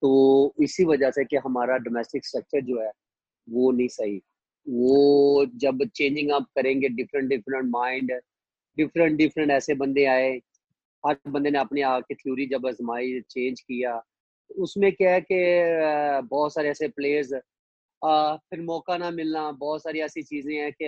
[0.02, 2.92] तो इसी वजह से कि हमारा डोमेस्टिक स्ट्रक्चर जो है,
[3.48, 4.18] वो नहीं सही।
[4.68, 8.12] वो जब चेंजिंग अप करेंगे, different different mind,
[8.78, 10.32] different different ऐसे बंदे आए,
[11.04, 14.02] हर बंदे ने अपनी आके थ्योरी जब आजमाई, चेंज किया
[14.50, 15.38] उसमें क्या है कि
[16.30, 17.34] बहुत सारे ऐसे प्लेयर्स
[18.02, 20.88] फिर मौका ना मिलना, बहुत सारी ऐसी चीज़ें हैं कि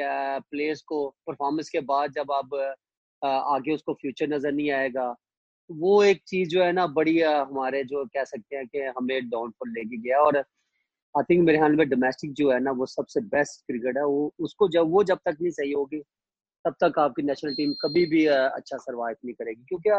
[0.51, 2.53] प्लेयर्स को परफॉर्मेंस के बाद जब आप
[3.21, 5.15] आगे उसको फ्यूचर नज़र नहीं आएगा,
[5.69, 9.69] वो एक चीज़ जो है ना बड़ी हमारे जो कह सकते हैं कि हमें डाउनफॉल
[9.71, 13.65] लेके गया और आई थिंक मेरे ख्याल में डोमेस्टिक जो है ना वो सबसे बेस्ट
[13.67, 15.99] क्रिकेट है, वो उसको जब, वो जब तक नहीं सही होगी,
[16.65, 19.89] तब तक आपकी नेशनल टीम कभी भी अच्छा सर्वाइव नहीं करेगी, क्योंकि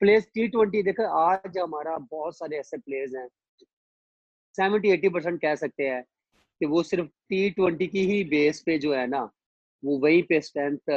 [0.00, 3.28] प्लेयर्स टी ट्वेंटी देखो आज हमारा बहुत सारे ऐसे प्लेयर्स हैं
[4.54, 6.02] सेवेंटी एटी परसेंट कह सकते हैं
[6.60, 9.22] कि वो सिर्फ़ टी ट्वेंटी की ही बेस पे जो है ना
[9.82, 10.90] वो वहीं पे स्ट्रेंथ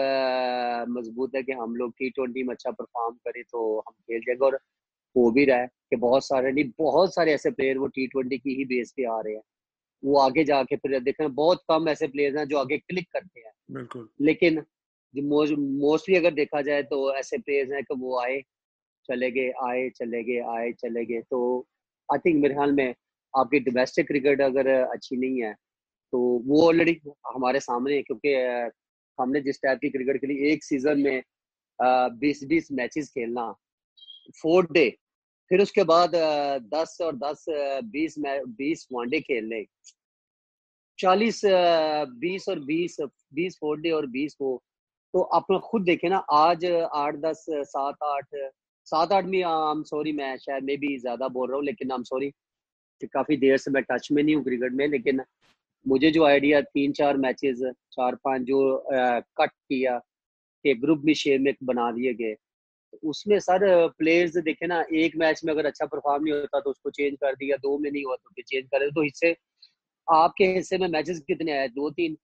[0.90, 4.46] मज़बूत है कि हम लोग टी ट्वेंटी में अच्छा परफॉर्म करें तो हम खेल जाएँगे।
[4.46, 4.56] और
[5.16, 8.38] हो भी रहा है कि बहुत सारे नहीं बहुत सारे ऐसे प्लेयर वो टी ट्वेंटी
[8.38, 9.42] की ही बेस पे आ रहे हैं।
[10.04, 13.52] वो आगे जाके फिर देखें बहुत कम ऐसे प्लेयर्स हैं जो आगे क्लिक करते हैं।
[13.72, 14.64] बिल्कुल। लेकिन
[15.14, 18.42] मोस्टली अगर देखा जाए तो ऐसे प्लेयर्स हैं कि वो आए
[19.10, 21.40] चले गए, आए, चले गए, आए, चले गए। तो
[22.10, 22.94] आई थिंक मेरे ख्याल में
[23.34, 25.54] आपकी डोमेस्टिक क्रिकेट अगर अच्छी नहीं है
[26.14, 28.34] तो वो ऑलरेडी हमारे सामने है, क्योंकि
[29.18, 31.24] हमने जिस टाइप की क्रिकेट खेली एक सीज़न में
[32.20, 33.52] बीस बीस मैचेस खेलना
[34.42, 34.90] फोर्थ डे
[35.52, 36.12] फिर उसके बाद
[36.74, 37.46] दस और दस
[37.92, 39.64] बीस बीस वनडे खेलने।
[41.00, 41.42] चालीस
[42.16, 42.98] बीस और बीस
[43.34, 44.56] बीस फोर्थ डे और बीस वो
[45.14, 48.36] तो आप खुद देखे ना, आज आठ, दस, सात, आठ
[48.88, 51.96] सात आठ में आई सॉरी मैं शायद मे भी ज़्यादा बोल रहा हूँ लेकिन आई
[51.96, 52.32] एम सॉरी
[53.14, 55.22] काफ़ी देर से मैं टच में नहीं हूँ क्रिकेट में लेकिन
[55.86, 57.60] मुझे जो आइडिया तीन चार मैचेस
[57.92, 59.98] चार पाँच जो आ, कट किया
[60.66, 62.36] के ग्रुप भी शेयर में बना दिए गए
[63.04, 66.90] उसमें सर प्लेयर्स देखे ना एक मैच में अगर अच्छा परफॉर्म नहीं होता तो उसको
[66.90, 69.36] चेंज कर दिया दो में नहीं हुआ तो चेंज कर तो हिस्से
[70.08, 72.18] आपके हिस्से में मैचेस कितने आए दो तीन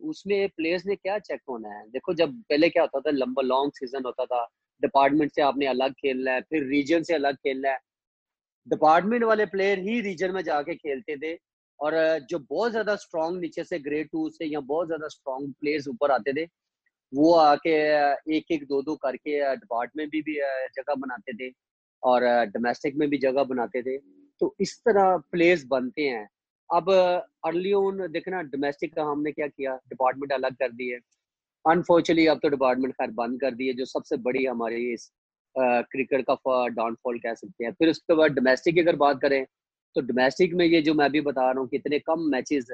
[0.00, 1.90] उसमें प्लेयर्स ने क्या चेक होना है?
[1.90, 4.46] देखो जब पहले क्या होता था लंबा लॉन्ग सीज़न होता था
[4.82, 7.78] डिपार्टमेंट से आपने अलग खेलना है फिर रीजन से अलग खेलना है।
[8.66, 11.36] डिपार्टमेंट वाले प्लेयर ही रीजन में जाके खेलते थे
[11.80, 11.94] और
[12.30, 16.10] जो बहुत ज़्यादा स्ट्रॉन्ग नीचे से ग्रेड टू से या बहुत ज़्यादा स्ट्रॉन्ग प्लेयर्स ऊपर
[16.10, 16.46] आते थे
[17.12, 17.70] वो आके
[18.36, 20.34] एक एक दो दो करके डिपार्टमेंट भी, भी
[20.76, 21.52] जगह बनाते थे
[22.02, 23.96] और डोमेस्टिक में भी जगह बनाते थे।
[24.40, 26.26] तो इस तरह प्लेयर्स बनते हैं।
[26.70, 26.90] अब
[27.46, 29.74] अर्ली ऑन देखना डोमेस्टिक का हमने क्या किया?
[29.88, 30.98] डिपार्टमेंट अलग कर दिए।
[31.68, 35.10] अनफॉर्चुनेटली अब तो डिपार्टमेंट खैर बंद कर दिए जो सबसे बड़ी हमारी इस
[35.54, 39.44] क्रिकेट का डाउनफॉल कह सकते हैं। फिर उसके बाद डोमेस्टिक की अगर बात करें
[39.96, 42.66] तो डोमेस्टिक में ये जो मैं भी बता रहा हूँ कि इतने कम मैचेस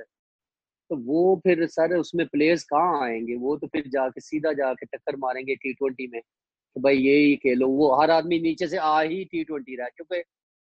[0.90, 3.34] तो वो फिर सर उसमें प्लेयर्स कहाँ आएँगे?
[3.36, 7.36] वो तो फिर जाके, सीधा जाके टक्कर मारेंगे टी ट्वेंटी में तो भाई ये ही
[7.36, 10.22] खेलो। वो हर आदमी नीचे से आ ही टी ट्वेंटी रहा क्योंकि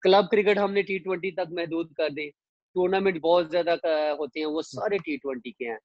[0.04, 2.28] क्लब क्रिकेट हमने टी ट्वेंटी तक महदूद कर दी।
[2.76, 3.74] टूर्नामेंट बहुत ज़्यादा
[4.20, 5.78] होते हैं, वो सारे टी ट्वेंटी के हैं।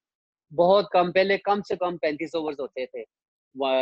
[0.52, 3.04] बहुत कम, पहले कम से कम पैंतीस ओवर होते थे।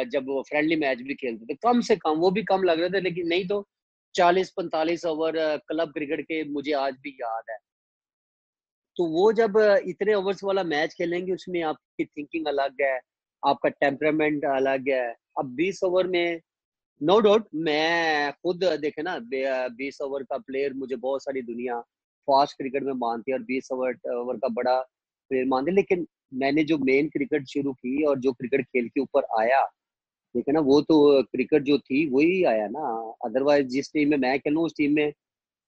[0.04, 2.90] जब वो फ्रेंडली मैच भी खेलते थे, कम से कम, वो भी कम लग रहे
[2.90, 3.66] थे, लेकिन नहीं तो
[4.14, 5.32] चालीस पैंतालीस ओवर
[5.68, 7.56] क्लब क्रिकेट के मुझे आज भी याद है।
[8.96, 9.56] तो वो जब
[9.86, 12.98] इतने ओवर्स वाला मैच खेलेंगे, उसमें आपकी थिंकिंग अलग है,
[13.42, 15.08] आपका टेम्परामेंट अलग है।
[15.38, 16.40] अब 20 ओवर में
[17.00, 21.80] नो no डाउट मैं खुद देखे ना बीस ओवर का प्लेयर मुझे बहुत सारी दुनिया
[22.28, 24.80] फास्ट क्रिकेट में मानती है, और बीस ओवर ओवर का बड़ा
[25.30, 29.24] प्लेयर मानते लेकिन मैंने जो मेन क्रिकेट शुरू की और जो क्रिकेट खेल के ऊपर
[29.40, 29.62] आया
[30.34, 32.80] देखे ना, वो तो क्रिकेट जो थी वही आया ना।
[33.24, 35.12] अदरवाइज़ जिस टीम में मैं खेलूँ, उस टीम में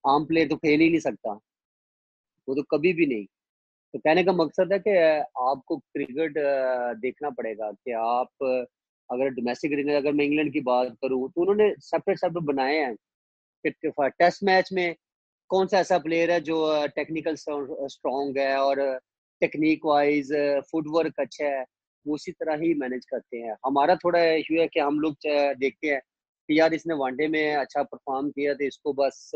[0.05, 1.39] आम प्लेयर तो खेल ही नहीं सकता।
[2.49, 3.25] वो तो कभी भी नहीं।
[3.95, 4.91] तो कहने का मकसद है कि
[5.45, 6.35] आपको क्रिकेट
[7.01, 8.29] देखना पड़ेगा कि आप
[9.11, 12.97] अगर डोमेस्टिक क्रिकेट अगर मैं इंग्लैंड की बात करूँ तो उन्होंने सेपरेट सेपरेट बनाए हैं।
[13.65, 14.95] टेस्ट मैच में
[15.51, 16.59] कौन सा ऐसा प्लेयर है जो
[16.97, 18.81] टेक्निकल स्ट्रॉन्ग है और
[19.41, 20.32] टेक्निक वाइज
[20.70, 21.64] फुटवर्क अच्छा है
[22.07, 25.16] वो उसी तरह ही मैनेज करते हैं। हमारा थोड़ा इशू है कि हम लोग
[25.59, 26.01] देखते हैं
[26.49, 29.30] कि यार इसने वनडे में अच्छा परफॉर्म किया तो इसको बस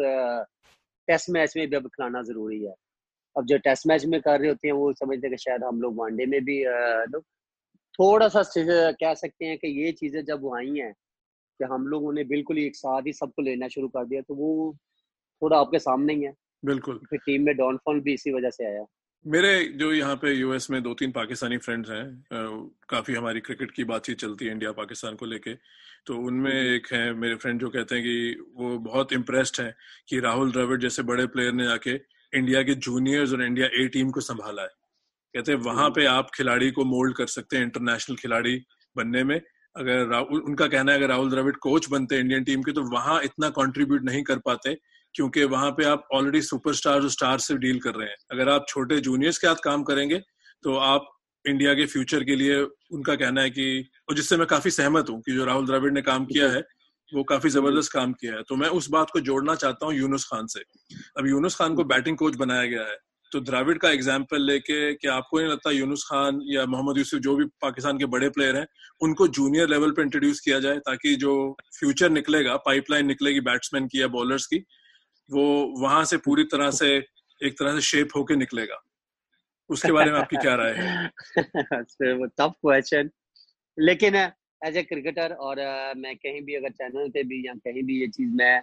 [1.09, 2.74] टेस्ट मैच में भी अब खिलाना ज़रूरी है।
[3.36, 5.80] अब जो टेस्ट मैच में कर रहे होते हैं वो समझते हैं कि शायद हम
[5.82, 6.62] लोग वनडे में भी
[7.94, 10.92] थोड़ा सा कह सकते हैं कि ये चीज़ें जब आई हैं
[11.61, 14.74] कि हम लोगों ने बिल्कुल एक साथ ही सबको लेना शुरू कर दिया तो वो
[15.42, 16.32] थोड़ा आपके सामने ही है।
[16.62, 18.84] बिल्कुल। फिर टीम में डाउनफॉल भी इसी वजह से आया।
[19.25, 23.85] मेरे जो यहाँ पे यूएस में दो तीन पाकिस्तानी फ्रेंड्स हैं काफ़ी हमारी क्रिकेट की
[23.85, 25.55] बातचीत चलती है इंडिया पाकिस्तान को लेके।
[26.07, 29.75] तो उनमें एक है मेरे फ्रेंड जो कहते हैं कि वो बहुत इम्प्रेस्ड हैं
[30.09, 31.95] कि राहुल द्रविड़ जैसे बड़े प्लेयर ने आके
[32.33, 34.68] इंडिया के जूनियर्स और इंडिया ए टीम को संभाला है।
[35.35, 38.57] कहते हैं वहाँ पे आप खिलाड़ी को मोल्ड कर सकते हैं इंटरनेशनल खिलाड़ी
[38.97, 39.41] बनने में।
[39.77, 43.20] अगर राहुल उनका कहना है अगर राहुल द्रविड़ कोच बनते इंडियन टीम के तो वहाँ
[43.25, 44.77] इतना कंट्रीब्यूट नहीं कर पाते
[45.14, 48.66] क्योंकि वहाँ पे आप ऑलरेडी सुपरस्टार और स्टार से डील कर रहे हैं। अगर आप
[48.68, 50.18] छोटे जूनियर्स के साथ काम करेंगे
[50.64, 51.10] तो आप
[51.44, 55.20] इंडिया के फ्यूचर के लिए उनका कहना है कि, और जिससे मैं काफ़ी सहमत हूँ
[55.20, 56.62] कि जो राहुल द्रविड़ ने काम किया है,
[57.12, 60.24] वो काफ़ी ज़बरदस्त काम किया है। तो मैं उस बात को जोड़ना चाहता हूँ यूनुस
[60.24, 60.60] खान से।
[61.18, 62.96] अब यूनुस खान को बैटिंग कोच बनाया गया है।
[63.32, 67.34] तो द्राविड का एग्ज़ाम्पल लेके कि आपको नहीं लगता यूनुस खान या मोहम्मद यूसुफ जो
[67.36, 68.66] भी पाकिस्तान के बड़े प्लेयर हैं,
[69.00, 71.34] उनको जूनियर लेवल पे इंट्रोड्यूस किया जाए ताकि जो
[71.78, 74.58] फ्यूचर निकलेगा पाइपलाइन निकलेगी बैट्समैन की या बॉलर्स की
[75.31, 76.97] वो वहाँ से पूरी तरह से,
[77.43, 78.83] एक तरह से शेप होके निकलेगा।
[79.70, 81.11] उसके बारे में आपकी क्या राय है?
[82.29, 83.11] टफ क्वेश्चन
[83.79, 84.14] लेकिन
[84.64, 85.57] एज ए क्रिकेटर और
[85.97, 88.62] मैं कहीं भी अगर चैनल पे भी या कहीं भी ये चीज़ मैं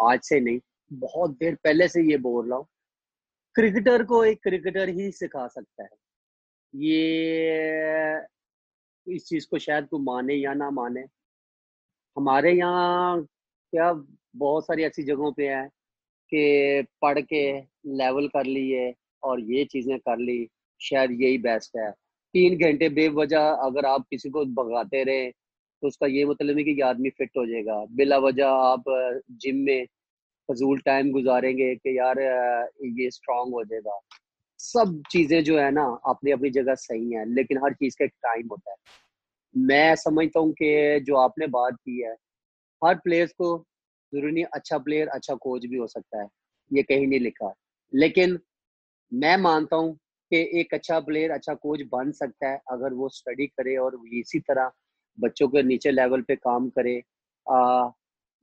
[0.00, 0.60] आज से नहीं,
[0.92, 2.66] बहुत देर पहले से ये बोल रहा हूँ।
[3.54, 5.90] क्रिकेटर को एक क्रिकेटर ही सिखा सकता है।
[6.74, 8.20] ये,
[9.06, 11.00] इस चीज़ को शायद कोई माने या ना माने।
[12.16, 13.24] हमारे यहाँ
[13.72, 13.92] क्या
[14.36, 15.77] बहुत सारी ऐसी जगहों पे है।
[16.32, 17.42] कि पढ़ के
[17.96, 20.46] लेवल कर लिए और ये चीज़ें कर ली,
[20.80, 21.90] शायद यही बेस्ट है।
[22.34, 25.30] तीन घंटे बेवजह अगर आप किसी को भगाते रहे
[25.82, 28.84] तो उसका ये मतलब नहीं कि आदमी फिट हो जाएगा। बिला वजह आप
[29.42, 29.86] जिम में
[30.48, 33.98] फजूल टाइम गुजारेंगे कि यार ये स्ट्रांग हो जाएगा।
[34.60, 38.12] सब चीज़ें जो है ना, अपनी अपनी जगह सही है, लेकिन हर चीज़ का एक
[38.22, 38.76] टाइम होता है।
[39.54, 42.12] मैं समझता हूँ कि जो आपने बात की है,
[42.82, 43.56] हर प्लेयर्स को
[44.12, 46.28] ज़रूरी नहीं अच्छा प्लेयर अच्छा कोच भी हो सकता है
[46.70, 47.52] ये कहीं नहीं लिखा।
[47.92, 48.38] लेकिन
[49.12, 49.94] मैं मानता हूँ
[50.32, 54.40] कि एक अच्छा प्लेयर अच्छा कोच बन सकता है अगर वो स्टडी करे और इसी
[54.40, 54.70] तरह
[55.18, 57.02] बच्चों के नीचे लेवल पे काम करे।
[57.46, 57.90] आ,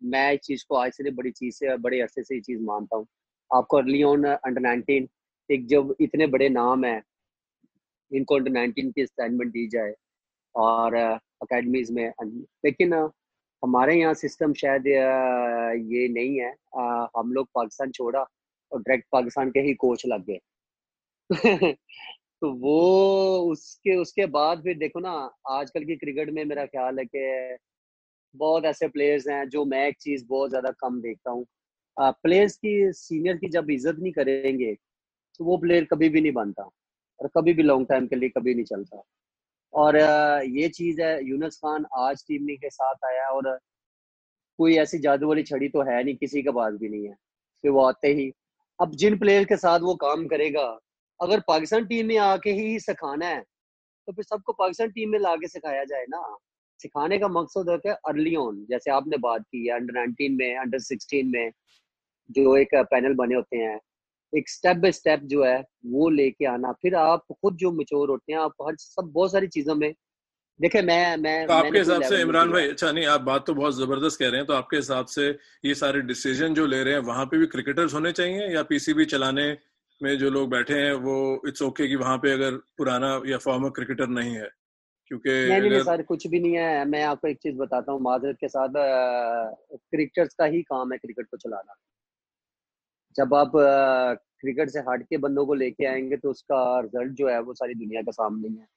[0.02, 2.98] मैं इस चीज़ को आज से बड़ी चीज़ से बड़े अरसे से ये चीज़ मानता
[2.98, 3.08] हूँ।
[3.52, 5.08] आपको अर्ली ऑन अंडर नाइनटीन
[5.50, 7.02] एक जब इतने बड़े नाम है
[8.12, 9.94] इनको अंडर नाइनटीन की असाइनमेंट दी जाए
[10.56, 12.06] और अकेडमीज में
[12.66, 12.94] लेकिन
[13.64, 16.50] हमारे यहाँ सिस्टम शायद ये नहीं है।
[17.18, 18.20] हम लोग पाकिस्तान छोड़ा
[18.72, 20.40] और डायरेक्ट पाकिस्तान के ही कोच लग गए।
[22.42, 25.12] तो वो उसके उसके बाद फिर देखो ना,
[25.52, 27.58] आजकल की क्रिकेट में मेरा ख्याल है कि
[28.36, 31.46] बहुत ऐसे प्लेयर्स हैं जो मैं एक चीज़ बहुत ज़्यादा कम देखता हूँ।
[31.98, 34.74] प्लेयर्स की सीनियर की जब इज़्ज़त नहीं करेंगे
[35.40, 36.64] तो वो प्लेयर कभी भी नहीं बनता
[37.20, 39.04] और कभी भी लॉन्ग टाइम के लिए कभी नहीं चलता।
[39.76, 39.96] और
[40.50, 43.58] ये चीज़ है, यूनस खान आज टीम के साथ आया और,
[44.60, 47.14] कोई ऐसी जादू वाली छड़ी तो है नहीं, किसी के पास भी नहीं है।
[47.64, 48.32] फिर वो आते ही,
[48.80, 50.68] अब जिन प्लेयर के साथ वो काम करेगा,
[51.20, 53.42] अगर पाकिस्तान टीम में आके ही सिखाना है
[54.08, 56.22] तो फिर सबको पाकिस्तान टीम में लाके सिखाया जाए ना।
[56.80, 60.58] सिखाने का मकसद होता है अर्ली ऑन जैसे आपने बात की है अंडर नाइनटीन में
[60.58, 61.52] अंडर सिक्सटीन में,
[62.30, 63.80] जो एक पैनल बने होते हैं
[64.34, 68.34] एक स्टेप बाय स्टेप जो है वो लेके आना। फिर आप खुद जो मेच्योर होते
[68.34, 69.94] हैं आप हर सब बहुत सारी चीज़ों में
[70.60, 73.76] देखे मैं मैं तो आपके हिसाब से इमरान भाई अच्छा नहीं आप बात तो बहुत
[73.76, 75.28] ज़बरदस्त कह रहे हैं तो आपके हिसाब से
[75.66, 79.06] ये सारे डिसीज़न जो ले रहे हैं वहाँ पे भी क्रिकेटर्स होने चाहिए या पीसीबी
[79.06, 79.46] चलाने
[80.02, 81.18] में जो लोग बैठे हैं वो
[81.48, 84.50] इट्स ओके okay कि वहाँ पे अगर पुराना या फॉर्मर क्रिकेटर नहीं है?
[85.08, 88.38] क्योंकि नहीं नहीं सर कुछ भी नहीं है। मैं आपको एक चीज़ बताता हूँ माजरत
[88.40, 91.76] के साथ क्रिकेटर्स का ही काम है क्रिकेट को चलाना।
[93.16, 97.40] जब आप क्रिकेट से हट के बंदों को लेके आएँगे तो उसका रिज़ल्ट जो है
[97.42, 98.68] वो सारी दुनिया के सामने है।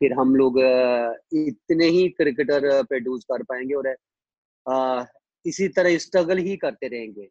[0.00, 5.06] फिर हम लोग इतने ही क्रिकेटर प्रोड्यूस कर पाएँगे और
[5.44, 7.28] इसी तरह स्ट्रगल ही करते रहेंगे।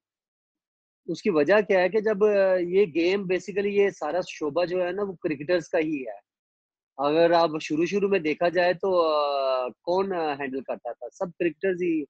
[1.07, 2.23] उसकी वजह क्या है कि जब
[2.69, 6.19] ये गेम बेसिकली ये सारा शोभा जो है ना वो क्रिकेटर्स का ही है।
[6.97, 8.91] अगर आप शुरू शुरू में देखा जाए तो
[9.85, 11.09] कौन हैंडल करता था?
[11.09, 12.05] सब क्रिकेटर्स ही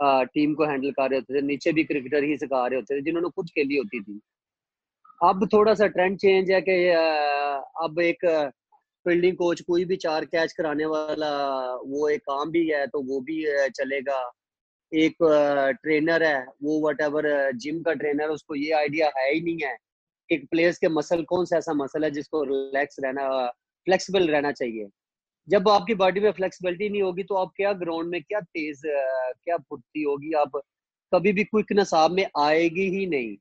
[0.00, 3.00] टीम को हैंडल कर रहे होते थे, नीचे भी क्रिकेटर ही सिखा रहे होते थे,
[3.02, 4.20] जिन्होंने खुद खेली होती थी।
[5.22, 6.74] अब थोड़ा सा ट्रेंड चेंज है कि
[7.84, 8.24] अब एक
[9.06, 11.30] फील्डिंग कोच कोई भी चार कैच कराने वाला,
[11.76, 14.20] वो एक काम भी है तो वो भी चलेगा।
[14.92, 15.16] एक
[15.82, 16.98] ट्रेनर है, वो वट
[17.56, 19.76] जिम का ट्रेनर उसको ये आइडिया है ही नहीं है
[20.30, 23.46] एक प्लेयर्स के मसल कौन सा ऐसा मसल है जिसको रिलैक्स रहना
[23.86, 24.88] फ्लेक्सिबल रहना चाहिए।
[25.48, 29.56] जब आपकी बॉडी में फ्लेक्सिबिलिटी नहीं होगी तो आप क्या ग्राउंड में क्या तेज क्या
[29.58, 30.32] फुर्ती होगी?
[30.34, 30.60] आप
[31.12, 33.36] कभी भी क्विकनेस आप में आएगी ही नहीं।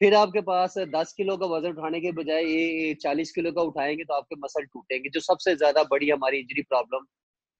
[0.00, 4.04] फिर आपके पास दस किलो का वज़न उठाने के बजाय ये चालीस किलो का उठाएँगे
[4.04, 7.06] तो आपके मसल टूटेंगे, जो सबसे ज़्यादा बड़ी हमारी इंजरी प्रॉब्लम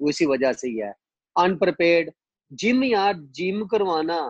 [0.01, 0.93] इसी वजह से ही है।
[1.37, 2.11] अनप्रिपेयर्ड
[2.51, 4.21] जिम यार जिम करवाना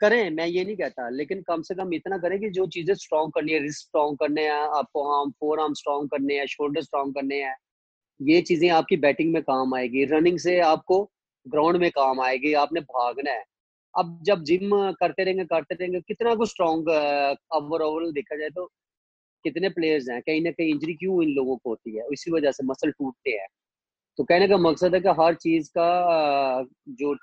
[0.00, 3.32] करें, मैं ये नहीं कहता, लेकिन कम से कम इतना करें कि जो चीज़ें स्ट्रॉन्ग
[3.34, 7.14] करनी है रिस्ट स्ट्रॉन्ग करने हैं, आपको आर्म फोर आर्म स्ट्रॉन्ग करने हैं शोल्डर स्ट्रॉन्ग
[7.14, 7.54] करने हैं,
[8.20, 11.02] ये चीज़ें आपकी बैटिंग में काम आएगी रनिंग से आपको
[11.46, 13.44] ग्राउंड में काम आएगी, आपने भागना है।
[13.94, 14.70] अब जब जिम
[15.00, 16.88] करते रहेंगे करते रहेंगे, कितना कुछ स्ट्रॉन्ग
[17.56, 18.66] ओवरऑल देखा जाए तो
[19.44, 22.52] कितने प्लेयर्स हैं, कहीं ना कहीं इंजरी क्यों इन लोगों को होती है, इसी वजह
[22.52, 23.46] से मसल टूटते हैं।
[24.18, 27.14] तो कहने का मकसद है कि हर चीज़ का जो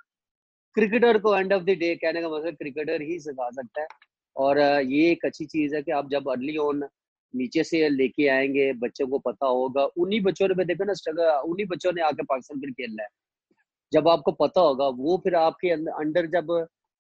[0.76, 3.88] क्रिकेटर को एंड ऑफ़ द डे कहने का मतलब क्रिकेटर ही सिखा सकता है।
[4.36, 6.84] और ये एक अच्छी चीज़ है कि आप जब अर्ली ऑन
[7.34, 11.66] नीचे से लेके आएँगे बच्चों को पता होगा उन्हीं बच्चों ने देखो ना स्ट्रगल उन्हीं
[11.68, 13.10] बच्चों ने आके पाकिस्तान फिर खेलना है।
[13.92, 16.52] जब आपको पता होगा वो फिर आपके अंडर जब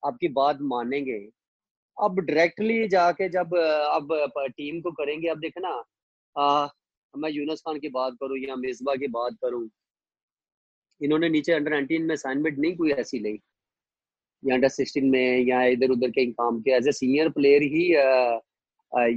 [0.04, 1.18] आपकी बात मानेंगे
[1.98, 4.14] अब डायरेक्टली जाके जब अब
[4.50, 5.70] टीम को करेंगे अब देखना
[6.36, 6.68] आ,
[7.14, 9.68] मैं यूनस खान की बात करूँ या मिसबा की बात करूँ
[11.02, 13.40] इन्होंने नीचे अंडर नाइनटीन में असाइनमेंट नहीं कोई ऐसी ली
[14.44, 17.86] या अंडर सिक्सटीन में या इधर उधर के काम के एज ए सीनियर प्लेयर ही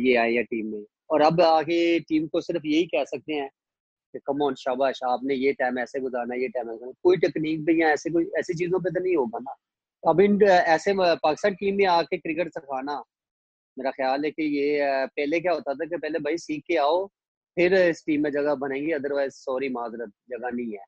[0.04, 3.48] ये आए हैं टीम में। और अब आगे टीम को सिर्फ़ यही कह सकते हैं
[4.14, 7.80] कि कम ऑन शाबाश, आपने ये टाइम ऐसे गुजारना, ये टाइम ऐसे कोई टेक्निक भी
[7.82, 9.54] या ऐसे कोई, ऐसी चीज़ों पे तो नहीं होगा ना।
[10.02, 13.02] अब इन, ऐसे पाकिस्तान टीम में आके क्रिकेट सिखाना,
[13.76, 17.06] मेरा ख्याल है कि ये पहले क्या होता था कि पहले भाई सीख के आओ,
[17.56, 20.84] फिर इस टीम में जगह बनेंगी अदरवाइज़ सॉरी माजरत, जगह नहीं है।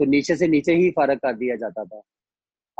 [0.00, 2.00] तो नीचे से नीचे ही फ़र्क कर दिया जाता था।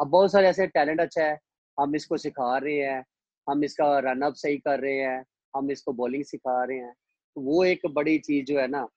[0.01, 1.39] अब बहुत सारे ऐसे टैलेंट अच्छा है।
[1.81, 3.05] हम इसको सिखा रहे हैं।
[3.47, 5.25] हम इसका रन अप सही कर रहे हैं।
[5.57, 6.93] हम इसको बॉलिंग सिखा रहे हैं।
[7.37, 8.89] तो वो एक बड़ी चीज़ जो है ना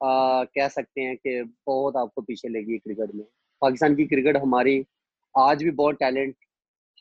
[0.00, 3.24] आ, कह सकते हैं कि बहुत आपको पीछे लगी क्रिकेट में।
[3.62, 4.86] पाकिस्तान की क्रिकेट हमारी
[5.34, 6.34] आज भी बहुत टैलेंट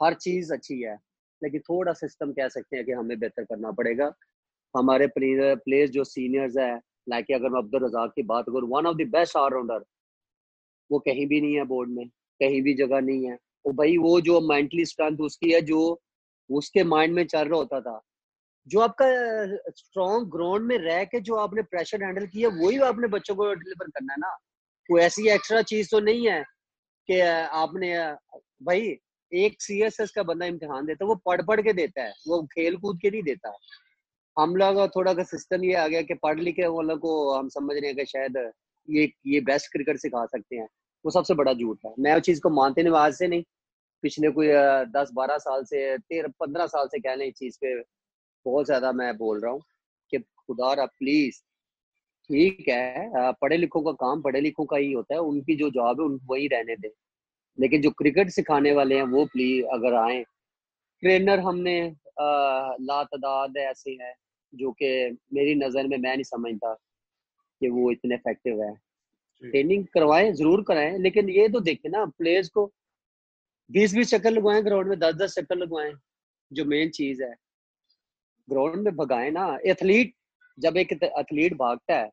[0.04, 0.96] हर चीज़ अच्छी है।
[1.44, 4.12] लेकिन थोड़ा सिस्टम कह सकते हैं कि हमें बेहतर करना पड़ेगा।
[4.78, 6.76] हमारे प्लेयर प्लेयर्स जो सीनियर्स है
[7.10, 9.86] लाइक अगर मैं अब्दुल रजाक की बात करूँ one of the best all-rounder
[10.92, 14.20] वो कहीं भी नहीं है बोर्ड में। कहीं भी जगह नहीं है। तो भाई वो
[14.22, 16.02] जो मेंटली स्ट्रेंथ उसकी है, जो
[16.50, 18.02] उसके माइंड में चल रहा होता था,
[18.68, 19.06] जो आपका
[19.72, 23.90] स्ट्रॉन्ग ग्राउंड में रह के जो आपने प्रेशर हैंडल किया, वही आपने बच्चों को डिलीवर
[23.90, 24.36] करना है ना?
[24.90, 26.44] कोई ऐसी एक्स्ट्रा चीज़ तो नहीं है
[27.10, 27.98] कि आपने
[28.64, 28.96] भाई
[29.32, 32.14] एक सी एस एस का बंदा इम्तिहान देता है, वो पढ़ पढ़ के देता है,
[32.28, 33.58] वो खेल कूद के नहीं देता
[34.38, 37.76] हम लोग थोड़ा का सिस्टम ये आ गया कि पढ़ लिखे वालों को हम समझ
[37.78, 38.38] रहे हैं कि शायद
[38.90, 40.68] ये ये बेस्ट क्रिकेट सिखा सकते हैं।
[41.06, 43.44] वो सबसे बड़ा झूठ है। मैं उस चीज़ को मानते नहीं, आज से नहीं,
[44.04, 44.48] पिछले कोई
[44.92, 47.76] दस बारह साल से, तेरह, पंद्रह साल से कह लें इस चीज़ पे,
[48.46, 49.62] बहुत ज़्यादा मैं बोल रहा हूँ
[50.14, 51.42] कि खुदा रहा प्लीज़
[52.30, 56.00] ठीक है पढ़े लिखों का काम पढ़े लिखों का ही होता है, उनकी जो जॉब
[56.02, 56.90] है, उन, वही रहने दें।
[57.58, 60.24] लेकिन जो क्रिकेट सिखाने वाले हैं, वो प्लीज़ अगर आए
[61.04, 61.80] ट्रेनर हमने
[62.20, 64.14] लातदाद ऐसे हैं,
[64.54, 64.88] जो कि
[65.34, 66.74] मेरी नज़र में, मैं नहीं समझता
[67.62, 68.74] कि वो इतने इफ़ेक्टिव है।
[69.44, 72.72] ट्रेनिंग करवाएँ, ज़रूर कराएँ, लेकिन ये तो देखें ना प्लेयर्स को
[73.70, 75.94] बीस बीस चक्कर लगवाएँ ग्राउंड में दस दस चक्कर लगवाएँ,
[76.52, 77.34] जो मेन चीज़ है।
[78.48, 80.14] ग्राउंड में भगाए ना एथलीट
[80.58, 82.10] जब एक एथलीट भागता है,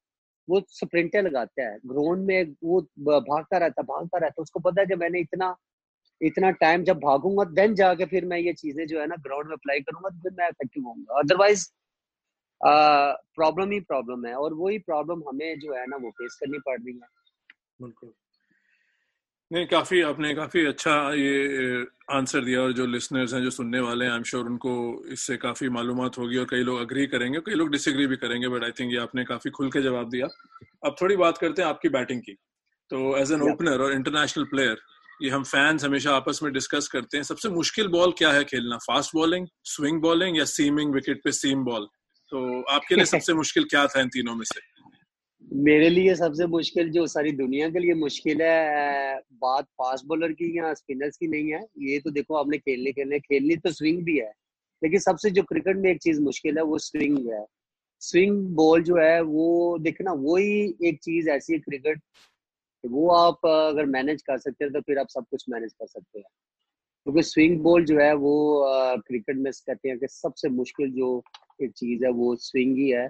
[0.48, 2.80] वो स्प्रिंटे लगाता है ग्राउंड में वो
[3.20, 5.54] भागता रहता है, भागता रहता उसको पता है कि मैंने इतना
[6.20, 9.52] इतना टाइम जब भागूँगा देन जाके फिर मैं ये चीज़ें जो है ना ग्राउंड में
[9.52, 11.66] अप्लाई करूँगा तो फिर मैं इफ़ेक्टिव होऊँगा। अदरवाइज़
[12.62, 16.80] प्रॉब्लम ही प्रॉब्लम है और वही प्रॉब्लम हमें जो है ना वो फेस करनी पड़
[16.80, 17.08] रही है।
[17.82, 18.12] बिल्कुल।
[19.50, 24.04] नहीं काफ़ी आपने काफ़ी अच्छा ये आंसर दिया और जो लिसनर्स हैं जो सुनने वाले
[24.04, 24.72] हैं आई एम श्योर उनको
[25.08, 28.64] इससे काफ़ी मालूम होगी और कई लोग अग्री करेंगे कई लोग डिसएग्री भी करेंगे बट
[28.64, 30.26] आई थिंक ये आपने काफ़ी खुल के जवाब दिया।
[30.86, 32.32] अब थोड़ी बात करते हैं आपकी बैटिंग की।
[32.90, 34.80] तो एज एन ओपनर और इंटरनेशनल प्लेयर
[35.22, 38.76] ये हम फैंस हमेशा आपस में डिस्कस करते हैं। सबसे मुश्किल बॉल क्या है खेलना?
[38.76, 41.88] फास्ट बॉलिंग स्विंग बॉलिंग या सीमिंग विकेट पे सीम बॉल
[42.32, 44.60] तो आपके लिए सबसे मुश्किल क्या था इन तीनों में से?
[45.52, 50.58] मेरे लिए सबसे मुश्किल जो सारी दुनिया के लिए मुश्किल है, बात फास्ट बॉलर की
[50.58, 54.18] या स्पिनर्स की नहीं है, ये तो देखो आपने खेलने खेलने, खेलनी तो स्विंग भी
[54.18, 54.32] है,
[54.82, 57.44] लेकिन सबसे जो क्रिकेट में एक चीज़ मुश्किल है वो स्विंग है।
[58.00, 62.00] स्विंग बॉल जो है वो, देखना वही एक चीज़ ऐसी है क्रिकेट
[62.84, 66.18] वो आप अगर मैनेज कर सकते हैं तो फिर आप सब कुछ मैनेज कर सकते
[66.18, 66.26] हैं।
[67.06, 68.34] क्योंकि स्विंग बॉल जो है वो
[69.06, 71.22] क्रिकेट में कहते हैं कि सबसे मुश्किल जो
[71.62, 73.08] एक चीज़ है वो स्विंग ही है।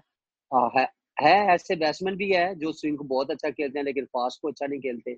[0.52, 0.84] आ, है,
[1.22, 4.48] है ऐसे बैट्समैन भी है जो स्विंग को बहुत अच्छा खेलते हैं लेकिन फास्ट को
[4.48, 5.16] अच्छा नहीं खेलते।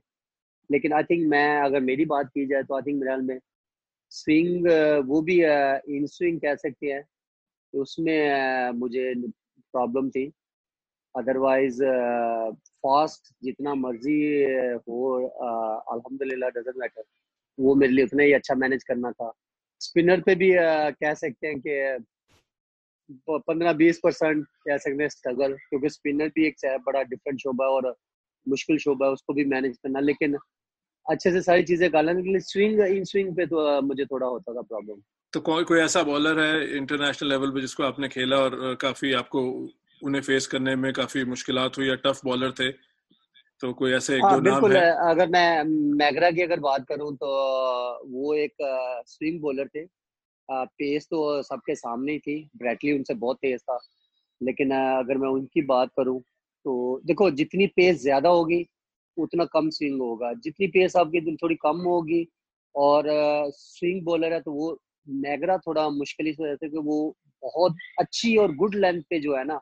[0.71, 3.39] लेकिन आई थिंक मैं अगर मेरी बात की जाए तो आई थिंक मेरे में
[4.13, 4.67] स्विंग
[5.09, 5.41] वो भी
[5.97, 7.03] इन स्विंग कह सकते हैं।
[7.75, 10.31] उसमें मुझे प्रॉब्लम थी।
[11.15, 11.83] अदरवाइज़
[12.85, 14.21] फास्ट जितना मर्ज़ी
[14.89, 15.13] हो
[15.93, 17.03] अल्हम्दुलिल्लाह डजंट मैटर
[17.59, 19.33] वो मेरे लिए उतना ही अच्छा मैनेज करना था।
[19.81, 22.05] स्पिनर पे भी uh, कह सकते हैं कि
[23.29, 27.95] पंद्रह बीस परसेंट कह सकते हैं स्ट्रगल क्योंकि स्पिनर भी एक बड़ा डिफरेंट शोबा और
[28.49, 30.37] मुश्किल शोबा है उसको भी मैनेज करना। लेकिन
[31.11, 34.63] अच्छे से सारी चीज़ें कर लेकिन स्विंग इन स्विंग पे तो मुझे थोड़ा होता था
[34.63, 35.03] प्रॉब्लम
[35.33, 39.41] तो कोई कोई ऐसा बॉलर है इंटरनेशनल लेवल पे जिसको आपने खेला और काफ़ी आपको
[40.03, 42.94] उन्हें फेस करने में काफ़ी मुश्किल हुई या टफ बॉलर थे?
[43.65, 45.11] तो कोई ऐसे एक हाँ, दो बिल्कुल नाम है?
[45.11, 45.65] अगर मैं
[45.97, 47.29] मैगरा की अगर बात करूँ तो
[48.11, 48.55] वो एक
[49.09, 49.85] स्विंग बॉलर थे।
[50.49, 53.79] पेस तो सबके सामने ही थी। ब्रैटली उनसे बहुत तेज था।
[54.41, 56.21] लेकिन अगर मैं उनकी बात करूँ
[56.65, 58.65] तो देखो जितनी पेस ज़्यादा होगी
[59.17, 62.27] उतना कम स्विंग होगा। जितनी पेस आपकी दिन थोड़ी कम होगी
[62.75, 63.05] और
[63.57, 68.37] स्विंग बॉलर है तो वो मैगरा थोड़ा मुश्किल इस वजह से कि वो बहुत अच्छी
[68.37, 69.61] और गुड लेंथ पे जो है ना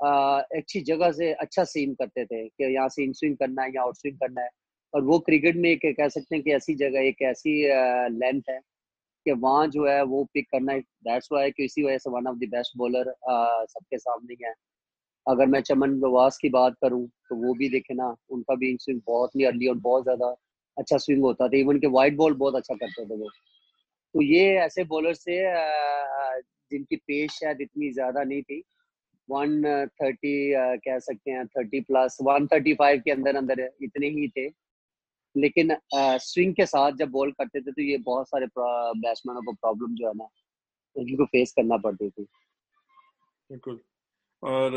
[0.00, 3.82] अच्छी जगह से अच्छा सीम करते थे कि यहाँ से इन स्विंग करना है या
[3.82, 4.48] आउट स्विंग करना है।
[4.94, 7.52] और वो क्रिकेट में एक कह सकते हैं कि ऐसी जगह, एक ऐसी
[8.18, 8.58] लेंथ है
[9.26, 12.36] कि वहाँ जो है वो पिक करना दैट्स वाई कि इसी वजह से one of
[12.38, 13.12] the best bowler
[13.66, 14.54] सबके सामने है।
[15.26, 18.76] अगर मैं चमन गवास की बात करूँ तो वो भी देखे ना, उनका भी इन
[18.78, 20.34] स्विंग बहुत ही अर्ली और बहुत ज़्यादा
[20.76, 23.28] अच्छा स्विंग होता था। इवन के वाइट बॉल बहुत अच्छा करते थे वो।
[24.14, 25.36] तो ये ऐसे बॉलर से
[26.70, 28.62] जिनकी पेश शायद इतनी ज़्यादा नहीं थी।
[29.30, 34.28] वन थर्टी कह सकते हैं, thirty plus, one thirty five के अंदर अंदर इतने ही
[34.28, 34.46] थे।
[35.36, 39.94] लेकिन स्विंग के साथ जब बॉल करते थे तो ये बहुत सारे बैट्समैनों को प्रॉब्लम
[39.94, 40.28] जो है ना,
[40.96, 42.22] उनको फेस करना पड़ती थी।
[43.50, 43.80] बिल्कुल।
[44.42, 44.70] और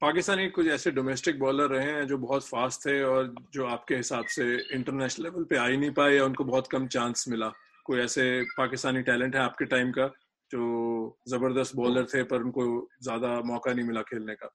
[0.00, 4.26] पाकिस्तानी कुछ ऐसे डोमेस्टिक बॉलर रहे हैं जो बहुत फास्ट थे और जो आपके हिसाब
[4.26, 7.52] से इंटरनेशनल लेवल पे आ ही नहीं पाए या उनको बहुत कम चांस मिला?
[7.84, 10.06] कोई ऐसे पाकिस्तानी टैलेंट है आपके टाइम का?
[10.54, 10.64] जो
[11.28, 12.64] ज़बरदस्त बॉलर थे पर उनको
[13.02, 14.50] ज़्यादा मौका नहीं मिला खेलने का।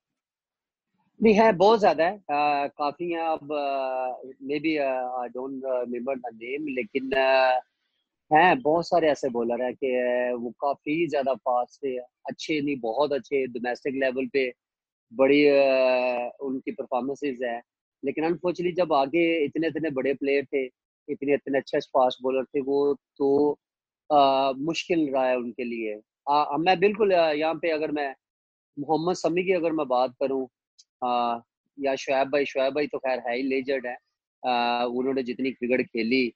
[1.20, 3.47] नहीं है बहुत ज़्यादा है। आ, काफ़ी है अब
[4.60, 7.10] maybe I don't remember the name लेकिन
[8.32, 9.89] हैं बहुत सारे ऐसे बॉलर हैं कि
[10.41, 11.95] वो काफ़ी ज़्यादा फास्ट है
[12.30, 14.47] अच्छे नहीं बहुत अच्छे डोमेस्टिक लेवल पे
[15.12, 15.41] बड़ी
[16.47, 17.58] उनकी परफॉर्मेंसेज है।
[18.04, 20.64] लेकिन अनफॉर्चुनेटली जब आगे इतने इतने बड़े प्लेयर थे
[21.08, 22.78] इतने इतने अच्छे फास्ट बॉलर थे वो
[23.18, 23.30] तो
[24.10, 25.99] मुश्किल रहा है उनके लिए।
[26.30, 28.14] आ, मैं बिल्कुल यहाँ पे अगर मैं
[28.78, 30.47] मोहम्मद समी की अगर मैं बात करूँ
[31.78, 33.95] या शुएब भाई शुएब भाई तो खैर है ही लेजेंड है।
[34.43, 36.32] आ, उन्होंने जितनी क्रिकेट खेली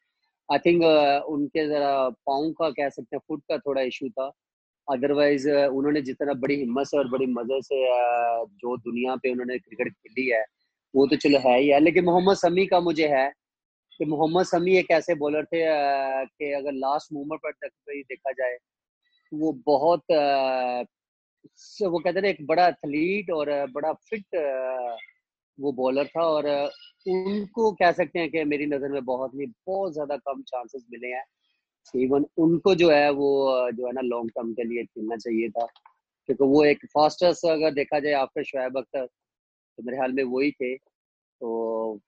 [0.49, 0.83] आई थिंक
[1.29, 4.31] उनके जरा पाँव का कह सकते हैं फुट का थोड़ा इशू था।
[4.87, 7.75] अदरवाइज़ उन्होंने जितना बड़ी हिम्मत से और बड़ी मज़े से
[8.61, 10.43] जो दुनिया पे उन्होंने क्रिकेट खेली है
[10.93, 13.31] वो तो चलो है ही है। लेकिन मोहम्मद समी का मुझे है
[13.99, 15.61] कि मोहम्मद समी एक ऐसे बॉलर थे
[16.27, 20.03] कि अगर लास्ट मोमेंट पर तक देखा जाए तो वो बहुत
[21.81, 24.35] वो कहते थे एक बड़ा एथलीट और बड़ा फिट
[25.59, 26.47] वो बॉलर था और
[27.05, 31.07] उनको कह सकते हैं कि मेरी नज़र में बहुत ही, बहुत ज़्यादा कम चांसेस मिले
[31.07, 31.23] हैं।
[31.93, 35.65] इवन उनको जो है, वो, जो है ना लॉन्ग टर्म के लिए खेलना चाहिए था।
[36.29, 40.51] क्योंकि वो एक फास्टेस्ट अगर देखा जाए आफ्टर शुएब अख्तर तो मेरे ख्याल में वही
[40.51, 41.99] थे। तो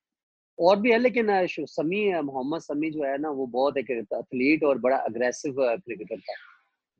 [0.59, 4.77] और भी है, लेकिन समी मोहम्मद समी जो है ना, वो बहुत एक एथलीट और
[4.79, 6.33] बड़ा अग्रेसिव क्रिकेटर था।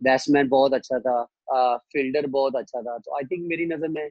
[0.01, 4.10] बैट्समैन बहुत अच्छा था फील्डर बहुत अच्छा था। तो आई थिंक मेरी नज़र में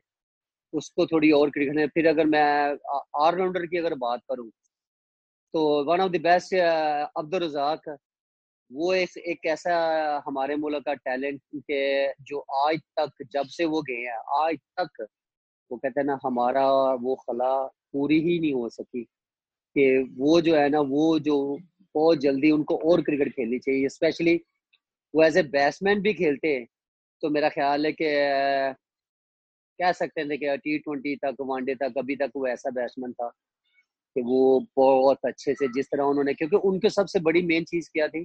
[0.72, 2.76] उसको थोड़ी और क्रिकेट में फिर अगर मैं
[3.16, 4.50] ऑलराउंडर की अगर बात करूँ
[5.54, 7.88] तो one of the best Abdul Razzaq,
[8.70, 9.74] वो एक एक ऐसा
[10.26, 15.06] हमारे मुल्क का टैलेंट के, जो आज तक, जब से वो गए हैं, आज तक,
[15.70, 16.68] वो कहते हैं ना, हमारा
[17.02, 17.54] वो खला
[17.92, 19.06] पूरी ही नहीं हो सकी।
[19.76, 21.36] कि वो जो है ना वो जो
[21.94, 24.34] बहुत जल्दी उनको और क्रिकेट खेलनी चाहिए स्पेशली
[25.14, 26.66] वो एज ए बैट्समैन भी खेलते हैं।
[27.22, 28.06] तो मेरा ख्याल है कि
[29.78, 33.28] कह सकते हैं कि टी ट्वेंटी तक वनडे तक अभी तक वो ऐसा बैट्समैन था
[34.16, 38.08] कि वो बहुत अच्छे से जिस तरह उन्होंने क्योंकि उनके सबसे बड़ी मेन चीज़ क्या
[38.08, 38.24] थी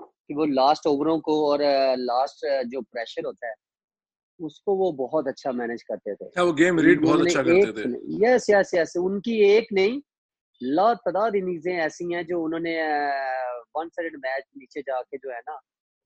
[0.00, 1.62] कि वो लास्ट ओवरों को और
[1.98, 3.54] लास्ट जो प्रेशर होता है
[4.40, 8.46] उसको वो बहुत अच्छा मैनेज करते थे। वो गेम रीड बहुत अच्छा करते थे। यस
[8.50, 10.00] यस यस उनकी एक नहीं
[10.60, 12.76] ला तादाद इनिंग्सें ऐसी हैं जो उन्होंने
[13.76, 15.58] वन साइड मैच नीचे जाके जो है ना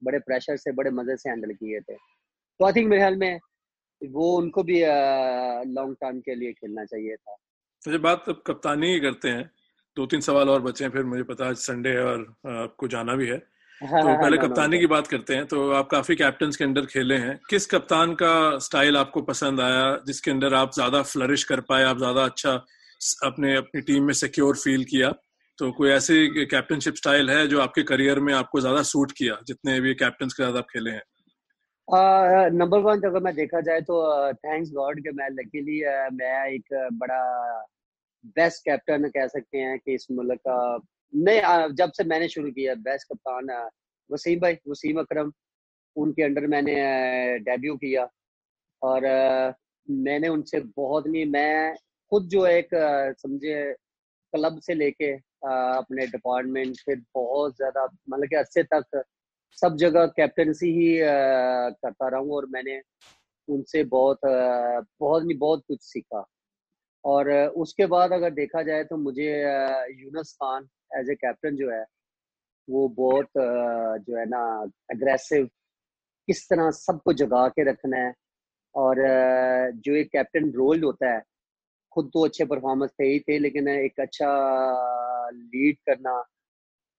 [0.02, 3.40] बड़े प्रेशर से बड़े मज़े से हैंडल किए थे। तो आई थिंक मेरे ख्याल में
[4.02, 4.80] वो उनको भी
[5.72, 7.36] लॉन्ग टर्म के लिए खेलना चाहिए था।
[7.82, 9.50] तो जब बात अब कप्तानी ही करते हैं।
[9.96, 12.20] दो तीन सवाल और बचे हैं फिर मुझे पता है संडे है और
[12.52, 15.70] आपको जाना भी है। हाँ, तो हाँ, पहले हाँ, कप्तानी की बात करते हैं। तो
[15.72, 20.30] आप काफ़ी कैप्टन के अंडर खेले हैं। किस कप्तान का स्टाइल आपको पसंद आया जिसके
[20.30, 22.56] अंदर आप ज़्यादा फ्लरिश कर पाए आप ज़्यादा अच्छा
[23.24, 25.10] अपने, अपनी टीम में सिक्योर फील किया।
[25.58, 26.14] तो कोई ऐसे
[26.46, 30.42] कैप्टनशिप स्टाइल है जो आपके करियर में आपको ज़्यादा सूट किया, जितने भी कैप्टन के
[30.42, 31.02] साथ आप खेले हैं?
[32.52, 33.96] नंबर वन अगर मैं देखा जाए तो
[34.34, 35.80] थैंक्स गॉड के मैं लकीली
[36.16, 37.22] मैं एक बड़ा
[38.36, 40.56] बेस्ट कैप्टन कह सकते हैं कि इस मुल्क का।
[41.12, 43.50] नहीं जब से मैंने शुरू किया बेस्ट कप्तान
[44.10, 45.32] वसीम भाई, वसीम अकरम,
[45.96, 46.74] उनके अंडर मैंने
[47.40, 48.08] डेब्यू किया।
[48.82, 49.02] और
[49.88, 51.74] मैंने उनसे बहुत नहीं, मैं
[52.12, 52.68] खुद जो एक
[53.18, 53.62] समझे
[54.32, 55.12] क्लब से लेके
[55.46, 59.02] अपने डिपार्टमेंट फिर बहुत ज़्यादा मतलब कि अच्छे तक
[59.58, 62.80] सब जगह कैप्टनसी ही करता रहा और मैंने
[63.48, 66.24] उनसे बहुत बहुत नहीं, बहुत कुछ सीखा।
[67.04, 69.30] और उसके बाद अगर देखा जाए तो मुझे
[70.02, 71.84] Younis Khan as a captain जो है,
[72.68, 73.28] वो बहुत
[74.06, 74.40] जो है ना
[74.92, 75.46] अग्रेसिव
[76.28, 78.12] किस तरह सबको जगा के रखना है
[78.74, 78.96] और
[79.84, 81.22] जो एक कैप्टन रोल होता है
[81.94, 84.30] खुद तो अच्छे परफॉर्मेंस थे ही थे लेकिन एक अच्छा
[85.32, 86.20] लीड करना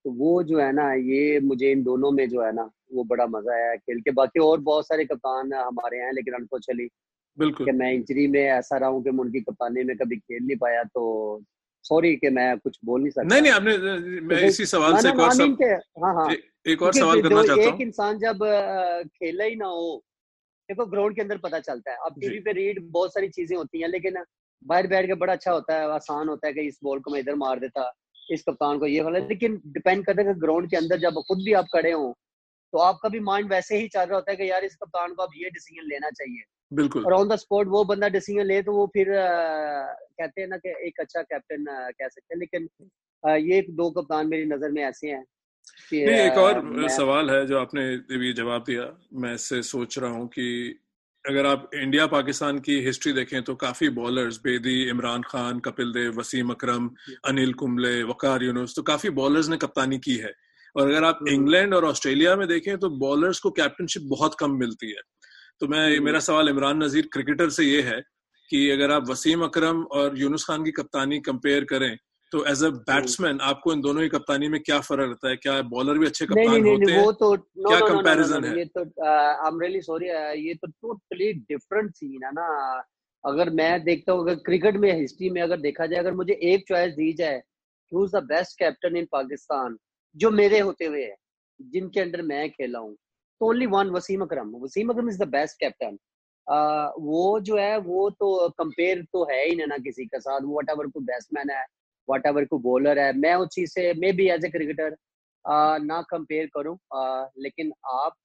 [0.05, 3.25] तो वो जो है ना ये मुझे इन दोनों में जो है ना वो बड़ा
[3.27, 6.87] मज़ा आया खेल के। बाकी और बहुत सारे कप्तान हमारे हैं लेकिन अनफॉर्चुनेटली
[7.37, 10.43] बिल्कुल। कि मैं इंजरी में ऐसा रहा हूँ कि मैं उनकी कप्तानी में कभी खेल
[10.43, 11.41] नहीं पाया तो
[11.85, 13.77] सॉरी कि मैं कुछ बोल नहीं सकता। नहीं नहीं आपने
[14.21, 15.57] मैं तो इसी सवाल से एक और सब,
[16.03, 16.31] हाँ हाँ।
[16.67, 18.45] एक और सवाल करना चाहता हूँ। एक इंसान जब
[19.15, 20.01] खेला ही ना हो
[20.69, 23.81] देखो ग्राउंड के अंदर पता चलता है। अब टीवी पे रीड बहुत सारी चीज़ें होती
[23.81, 24.23] हैं लेकिन
[24.65, 27.19] बाहर बैठ के बड़ा अच्छा होता है आसान होता है कि इस बॉल को मैं
[27.19, 27.91] इधर मार देता
[28.31, 31.43] इस कप्तान को ये वाला। लेकिन डिपेंड करता है कि ग्राउंड के अंदर जब खुद
[31.45, 32.15] भी आप खड़े हो
[32.73, 35.23] तो आपका भी माइंड वैसे ही चल रहा होता है कि यार इस कप्तान को
[35.23, 38.73] अब ये डिसीज़न लेना चाहिए। बिल्कुल। और ऑन द स्पॉट वो बंदा डिसीज़न ले तो
[38.73, 39.27] वो फिर आ,
[39.93, 42.67] कहते हैं ना कि एक अच्छा कैप्टन कह सकते हैं। लेकिन
[43.23, 45.23] आ, ये दो कप्तान मेरी नज़र में ऐसे हैं
[45.89, 50.47] कि एक और सवाल है जो आपने जवाब दिया। मैं इससे सोच रहा हूँ कि
[51.25, 56.19] अगर आप इंडिया पाकिस्तान की हिस्ट्री देखें तो काफ़ी बॉलर्स बेदी इमरान खान कपिल देव
[56.19, 56.89] वसीम अकरम
[57.25, 60.33] अनिल कुंबले वकार यूनुस तो काफ़ी बॉलर्स ने कप्तानी की है।
[60.75, 64.89] और अगर आप इंग्लैंड और ऑस्ट्रेलिया में देखें तो बॉलर्स को कैप्टनशिप बहुत कम मिलती
[64.89, 65.01] है।
[65.59, 68.01] तो मैं मेरा सवाल इमरान नजीर क्रिकेटर से ये है
[68.49, 71.97] कि अगर आप वसीम अकरम और यूनुस खान की कप्तानी कंपेयर करें
[72.31, 75.35] तो एज अ बैट्समैन आपको इन दोनों की कप्तानी में क्या फ़र्क रहता है?
[75.37, 77.03] क्या बॉलर भी अच्छे कप्तान नहीं, नहीं, होते हैं?
[77.05, 78.57] वो तो no, क्या कंपैरिजन है?
[78.57, 80.07] ये तो आई एम रियली सॉरी
[80.47, 82.47] ये तो टोटली डिफरेंट सीन है ना।
[83.23, 86.65] अगर मैं देखता हूँ अगर क्रिकेट में हिस्ट्री में अगर देखा जाए अगर मुझे एक
[86.67, 87.41] चॉइस दी जाए
[87.91, 89.77] who the best captain in Pakistan
[90.15, 91.15] जो मेरे होते हुए है
[91.59, 94.51] जिनके अंडर मैं खेला हूँ तो only one Wasim Akram.
[94.63, 95.97] Wasim Akram is the best captain
[97.03, 98.27] वो जो है वो तो
[98.59, 101.65] कंपेयर तो है ही ना किसी के साथ। वो वट एवर कोई बैट्समैन है
[102.09, 104.95] वट एवर को बॉलर है, मैं उस चीज़ से, maybe as a cricketer
[105.83, 106.77] ना कंपेयर करूँ
[107.43, 108.15] लेकिन आप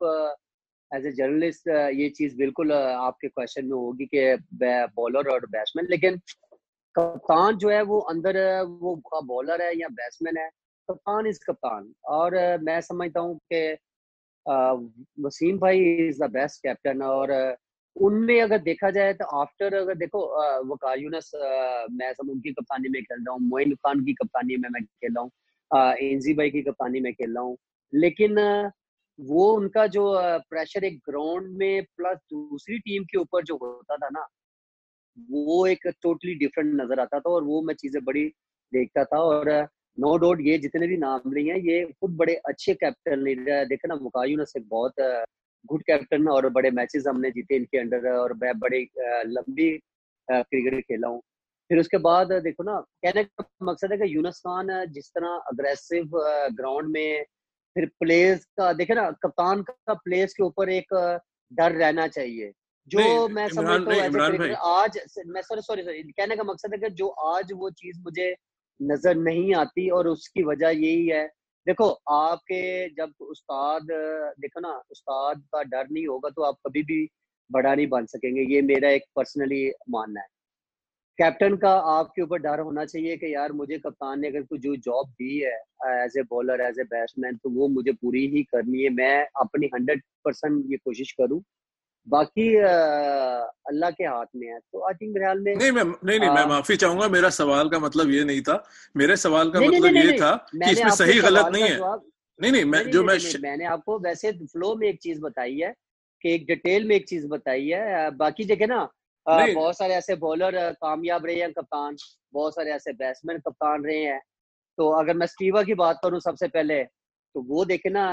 [0.90, 4.36] एज ए जर्नलिस्ट ये चीज़ बिल्कुल आपके क्वेश्चन में होगी कि
[4.96, 6.20] बॉलर और बैट्समैन लेकिन
[6.94, 10.48] कप्तान जो है वो अंदर, वो बॉलर है या बैट्समैन है,
[10.88, 13.76] कप्तान इज़ कप्तान। और मैं समझता हूँ कि
[15.24, 17.32] वसीम भाई इज़ द बेस्ट कैप्टन और
[17.96, 20.20] उनमें अगर देखा जाए तो आफ्टर अगर देखो
[20.72, 21.30] वकार यूनस
[21.92, 25.14] मैं सब उनकी कप्तानी में खेल रहा हूँ, मोइन खान की कप्तानी में मैं खेल
[25.14, 25.30] रहा हूँ
[26.10, 27.56] एनजी भाई की कप्तानी में खेल रहा हूँ।
[27.92, 28.38] लेकिन
[29.18, 30.04] वो उनका जो
[30.50, 34.26] प्रेशर एक ग्राउंड में प्लस दूसरी टीम के ऊपर जो होता था ना,
[35.30, 38.24] वो एक टोटली डिफरेंट नज़र आता था और वो मैं चीज़ें बड़ी
[38.72, 39.50] देखता था और
[39.98, 43.88] नो डाउट ये जितने भी नाम लिए हैं, ये खुद बड़े अच्छे कैप्टन लीडर देखे
[43.88, 44.94] ना मुकायूनस एक बहुत
[45.64, 48.80] गुड कैप्टन और बड़े मैचेस हमने जीते इनके अंडर और मैं बड़े
[49.26, 49.70] लंबी
[50.28, 51.20] क्रिकेट खेला हूँ।
[51.70, 56.10] फिर उसके बाद देखो ना कहने का मकसद है कि यूनस खान जिस तरह अग्रेसिव
[56.52, 57.24] ग्राउंड में
[57.76, 60.94] फिर प्लेस का देखे ना कप्तान का प्लेस के ऊपर एक
[61.52, 62.52] डर रहना चाहिए।
[62.90, 67.08] जो मैं समझता हूँ आज मैं सॉरी सॉरी सॉरी कहने का मकसद है कि जो
[67.08, 68.34] आज वो चीज़ मुझे
[68.80, 71.28] नज़र नहीं आती और उसकी वजह यही है
[71.66, 73.86] देखो, आपके जब उस्ताद,
[74.40, 77.08] देखो ना, उस्ताद का डर नहीं होगा तो आप कभी भी
[77.50, 80.26] बड़ा नहीं बन सकेंगे। ये मेरा एक पर्सनली मानना है।
[81.18, 84.74] कैप्टन का आपके ऊपर डर होना चाहिए कि यार मुझे कप्तान ने अगर कोई जो
[84.78, 85.52] जॉब दी है
[86.04, 89.66] as a bowler as a batsman तो वो मुझे पूरी ही करनी है। मैं अपनी
[89.74, 91.40] हंड्रेड परसेंट ये कोशिश करूँ
[92.06, 96.30] बाकी अल्लाह के हाथ में है। तो आई थिंक ख्याल में नहीं मैं नहीं नहीं
[96.30, 98.62] मैं माफ़ी चाहूँगा मेरा सवाल का मतलब ये नहीं था।
[98.96, 100.34] मेरे सवाल का मतलब ये था
[100.64, 101.78] कि इसमें सही गलत नहीं है।
[102.38, 105.72] नहीं नहीं मैं जो मैं मैंने आपको वैसे फ्लो में एक चीज़ बताई है
[106.24, 108.88] कि एक डिटेल में एक चीज़ बताई है। बाकी जगह ना
[109.26, 111.96] बहुत सारे ऐसे बॉलर कामयाब रहे हैं कप्तान
[112.32, 114.20] बहुत सारे ऐसे बैट्समैन कप्तान रहे हैं।
[114.78, 118.04] तो अगर मैं स्टीवा की बात करूँ सबसे पहले तो वो देखे ना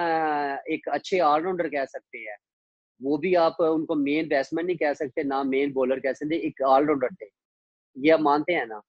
[0.72, 2.36] एक अच्छे ऑलराउंडर कह सकते हैं।
[3.02, 6.62] वो भी आप उनको मेन बैट्समैन नहीं कह सकते ना मेन बॉलर कह सकते एक
[6.62, 7.26] ऑलराउंडर थे।
[7.98, 8.82] ये आप मानते हैं ना?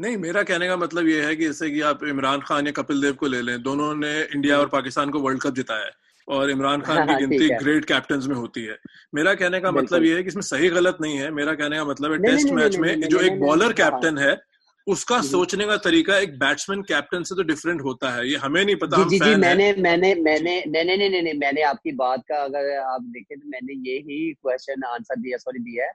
[0.00, 3.02] नहीं मेरा कहने का मतलब ये है कि जैसे कि आप इमरान खान या कपिल
[3.02, 5.90] देव को ले लें दोनों ने इंडिया और पाकिस्तान को वर्ल्ड कप जिताया है
[6.28, 8.78] और इमरान खान की गिनती ग्रेट कैप्टन में होती है।
[9.14, 11.84] मेरा कहने का मतलब ये है कि इसमें सही गलत नहीं है मेरा कहने का
[11.84, 14.55] मतलब है टेस्ट मैच में जो एक बॉलर कैप्टन है
[14.86, 18.76] उसका सोचने का तरीका एक बैट्समैन कैप्टन से तो डिफरेंट होता है। ये हमें नहीं
[18.76, 22.76] पता जी जी, जी मैंने मैंने मैंने नहीं नहीं नहीं मैंने आपकी बात का अगर
[22.78, 25.92] आप देखें तो मैंने ये ही क्वेश्चन आंसर दिया सॉरी दिया है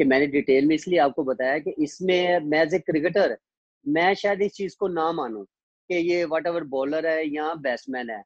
[0.00, 3.36] कि मैंने डिटेल में इसलिए आपको बताया कि इसमें मैं एज ए क्रिकेटर
[3.86, 8.10] मैं शायद इस चीज़ को ना मानूं कि ये वट एवर बॉलर है या बैट्समैन
[8.10, 8.22] है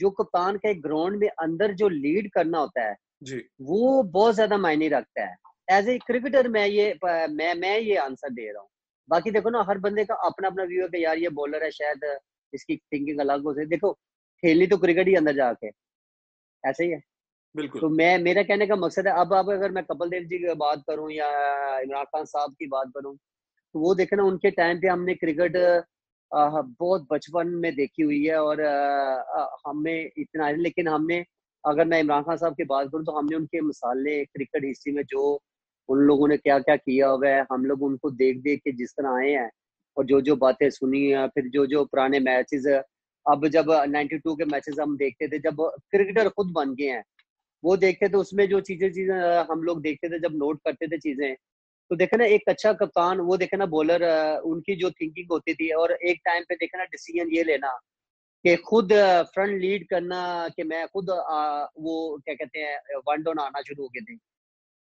[0.00, 4.56] जो कप्तान के ग्राउंड में अंदर जो लीड करना होता है जी। वो बहुत ज़्यादा
[4.58, 5.36] मायने रखता है।
[5.68, 8.68] एज ए क्रिकेटर मैं ये मैं मैं ये आंसर दे रहा हूँ।
[9.10, 11.70] बाकी देखो ना हर बंदे का अपना अपना व्यू है कि यार ये बॉलर है
[11.70, 12.04] शायद
[12.52, 13.92] इसकी थिंकिंग अलग हो सकती देखो
[14.42, 15.68] खेलनी तो क्रिकेट ही अंदर जाके।
[16.64, 17.00] ऐसे ही है।
[17.54, 20.38] बिल्कुल। तो मैं मेरा कहने का मकसद है अब अब अगर मैं कपिल देव जी
[20.38, 21.28] की बात करूँ या
[21.80, 23.16] इमरान खान साहब की बात करूँ
[23.74, 25.56] तो वो देखे ना उनके टाइम पे हमने क्रिकेट
[26.32, 28.60] बहुत बचपन में देखी हुई है और
[29.66, 31.24] हमें इतना लेकिन हमने
[31.64, 35.02] अगर मैं इमरान खान साहब की बात करूँ तो हमने उनके मिसालें क्रिकेट हिस्ट्री में
[35.04, 35.24] जो
[35.90, 38.92] उन लोगों ने क्या क्या किया हुआ है हम लोग उनको देख देख के जिस
[38.92, 39.50] तरह आए हैं
[39.96, 42.66] और जो जो बातें सुनी है फिर जो जो पुराने मैचेस
[43.26, 45.56] अब जब 92 के मैचेस हम देखते थे जब
[45.90, 47.02] क्रिकेटर खुद बन गए हैं
[47.64, 49.14] वो देखते थे उसमें जो चीज़ें चीज़ें
[49.50, 51.34] हम लोग देखते थे जब नोट करते थे चीज़ें
[51.90, 54.04] तो देखे ना एक अच्छा कप्तान वो देखे ना बॉलर
[54.46, 57.72] उनकी जो थिंकिंग होती थी और एक टाइम पे देखे ना डिसीज़न ये लेना
[58.44, 58.92] कि खुद
[59.34, 62.78] फ्रंट लीड करना कि मैं खुद आ, वो क्या कहते हैं
[63.08, 64.18] वन डाउन आना शुरू हो गए थे।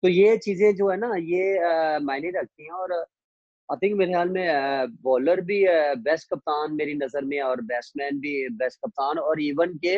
[0.02, 2.92] तो ये चीज़ें जो है ना, ये मायने रखती हैं और
[3.68, 5.64] आई थिंक मेरे ख्याल में बॉलर भी
[6.02, 9.96] बेस्ट कप्तान मेरी नज़र में और बैट्समैन भी बेस्ट कप्तान और इवन के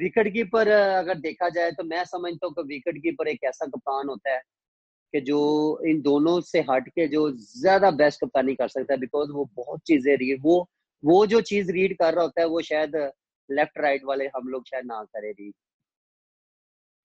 [0.00, 4.08] विकेट कीपर अगर देखा जाए तो मैं समझता हूँ कि विकेट कीपर एक ऐसा कप्तान
[4.08, 4.40] होता है
[5.14, 5.38] कि जो
[5.88, 9.80] इन दोनों से हट के जो ज़्यादा बेस्ट कप्तानी कर सकता है बिकॉज़ वो बहुत
[9.86, 10.58] चीज़ें रीड वो
[11.02, 12.96] वो जो चीज़ रीड कर रहा होता है वो शायद
[13.48, 15.54] लेफ़्ट राइट वाले हम लोग शायद ना करें रीड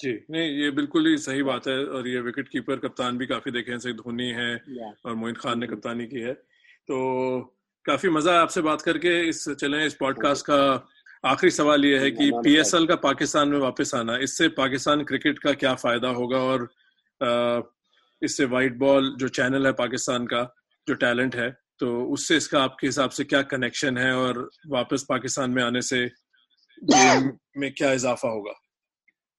[0.01, 3.51] जी नहीं ये बिल्कुल ही सही बात है और ये विकेट कीपर कप्तान भी काफ़ी
[3.51, 4.55] देखे हैं धोनी है
[5.05, 6.33] और मोइन खान ने कप्तानी की है।
[6.87, 7.41] तो
[7.85, 10.89] काफ़ी मज़ा है आपसे बात करके इस चले इस पॉडकास्ट का
[11.25, 15.53] आखिरी सवाल ये है कि पीएसएल का पाकिस्तान में वापस आना इससे पाकिस्तान क्रिकेट का
[15.53, 16.69] क्या फ़ायदा होगा और
[18.23, 20.55] इससे वाइट बॉल जो चैनल है पाकिस्तान का
[20.87, 25.51] जो टैलेंट है तो उससे इसका आपके हिसाब से क्या कनेक्शन है और वापस पाकिस्तान
[25.51, 26.05] में आने से
[26.83, 28.53] गेम में क्या इजाफा होगा?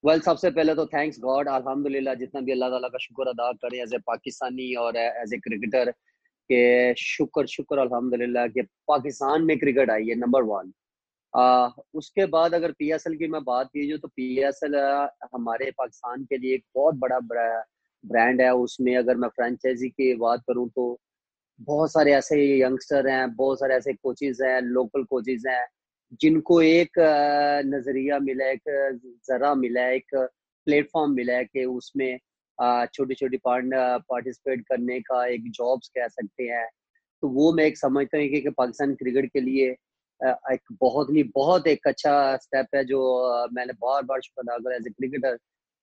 [0.03, 3.77] वेल सबसे पहले तो थैंक्स गॉड अल्हम्दुलिल्लाह जितना भी अल्लाह ताला का शुक्र अदा करें
[3.81, 5.91] एज ए पाकिस्तानी और एज ए क्रिकेटर
[6.49, 6.59] के
[7.03, 10.71] शुक्र शुक्र अल्हम्दुलिल्लाह कि पाकिस्तान में क्रिकेट आई है नंबर वन
[11.93, 14.75] उसके बाद अगर पीएसएल की मैं बात कीजिए तो पीएसएल
[15.33, 17.19] हमारे पाकिस्तान के लिए एक बहुत बड़ा
[18.03, 20.85] ब्रांड है। उसमें अगर मैं फ्रेंचाइजी की बात करूँ तो
[21.59, 25.65] बहुत सारे ऐसे यंगस्टर हैं, बहुत सारे ऐसे कोचेज हैं लोकल कोचेज हैं।
[26.21, 26.99] जिनको एक
[27.65, 28.61] नज़रिया मिला, एक
[29.27, 30.15] जरा मिला, एक
[30.67, 32.17] प्लेटफॉर्म मिला कि उसमें
[32.93, 33.65] छोटी छोटी पार्ट
[34.09, 36.67] पार्टिसिपेट करने का एक जॉब्स कह सकते हैं।
[37.23, 39.69] तो वो मैं एक समझता हूँ कि पाकिस्तान क्रिकेट के लिए
[40.53, 42.99] एक बहुत ही, बहुत एक अच्छा स्टेप है जो
[43.53, 45.35] मैंने बार बार शुक्र अदा करा एज ए क्रिकेटर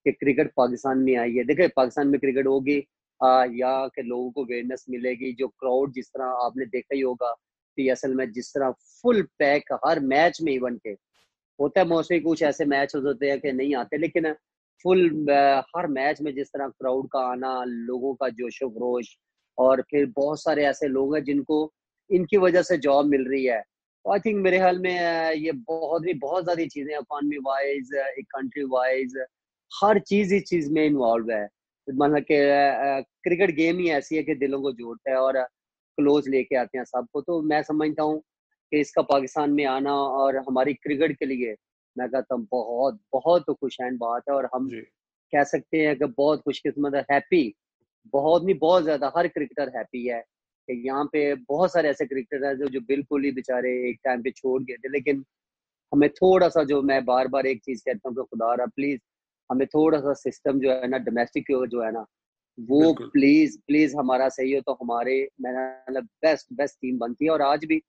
[0.05, 2.77] कि क्रिकेट पाकिस्तान में आई है। देखिए, पाकिस्तान में क्रिकेट होगी
[3.61, 7.33] या कि लोगों को अवेयरनेस मिलेगी, जो क्राउड जिस तरह आपने देखा ही होगा
[7.77, 8.71] पीएसएल में जिस तरह
[9.03, 10.89] फुल पैक हर मैच में इवन के।
[11.59, 14.33] होता है मोस्टली कुछ ऐसे मैच होते हैं कि नहीं आते, लेकिन
[14.85, 15.05] फुल
[15.75, 19.15] हर मैच में जिस तरह क्राउड का आना, लोगों का जोश खरोश
[19.57, 21.71] और फिर बहुत सारे ऐसे लोग हैं जिनको
[22.09, 23.61] इनकी वजह से जॉब मिल रही है।
[24.05, 28.63] आई थिंक मेरे ख्याल में ये बहुत ही बहुत ज़्यादा चीज़ें इकॉनमी वाइज एक कंट्री
[28.71, 29.17] वाइज
[29.71, 31.43] हर चीज़ इस चीज़ में इन्वॉल्व है।
[31.87, 32.37] मतलब कि
[33.23, 35.37] क्रिकेट गेम ही ऐसी है कि दिलों को जोड़ता है, और
[35.97, 38.19] क्लोज लेके आते हैं सबको। तो मैं समझता हूँ
[38.71, 41.55] कि इसका पाकिस्तान में आना और हमारी क्रिकेट के लिए
[41.95, 44.69] मैं कहता हूँ बहुत बहुत खुशहैन बात है और हम
[45.33, 47.43] कह सकते हैं कि बहुत खुशकिस्मत है हैप्पी
[48.13, 50.19] बहुत नहीं बहुत ज़्यादा हर क्रिकेटर हैप्पी है
[50.69, 54.21] कि यहाँ पे बहुत सारे ऐसे क्रिकेटर हैं जो जो बिल्कुल ही बेचारे एक टाइम
[54.21, 55.23] पे छोड़ गए थे लेकिन
[55.91, 58.99] हमें थोड़ा सा जो मैं बार बार एक चीज़ कहता हूँ कि खुदा रहा प्लीज़
[59.49, 62.05] हमें थोड़ा सा सिस्टम जो है ना डोमेस्टिक जो है ना
[62.57, 67.41] वो प्लीज़ प्लीज़ हमारा सही हो तो हमारे मतलब बेस्ट बेस्ट टीम बनती है। और
[67.41, 67.81] आज भी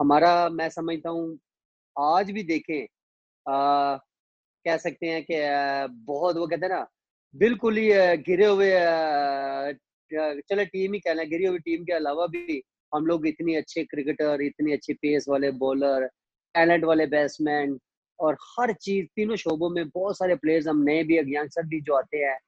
[0.00, 1.38] हमारा मैं समझता हूँ
[1.96, 2.86] आज भी देखें
[3.46, 3.96] आ,
[4.66, 5.36] कह सकते हैं कि
[6.06, 6.86] बहुत वो कहते हैं ना
[7.34, 7.88] बिल्कुल ही
[8.26, 8.70] गिरे हुए
[10.10, 12.62] चले टीम ही कहना गिरी हुई टीम के अलावा भी
[12.94, 16.06] हम लोग इतनी अच्छे क्रिकेटर इतनी अच्छी पेस वाले बॉलर
[16.54, 17.78] टैलेंट वाले बैट्समैन
[18.18, 21.94] और हर चीज़ तीनों शोबों में बहुत सारे प्लेयर्स हम नए भी यंगस्टर भी जो
[21.94, 22.38] आते हैं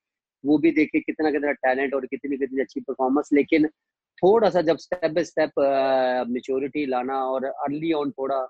[0.45, 3.67] वो भी देखे कितना कितना टैलेंट और कितनी कितनी अच्छी परफॉर्मेंस लेकिन
[4.23, 5.53] थोड़ा सा जब स्टेप बाय स्टेप
[6.31, 8.41] मेच्योरिटी लाना और अर्ली ऑन थोड़ा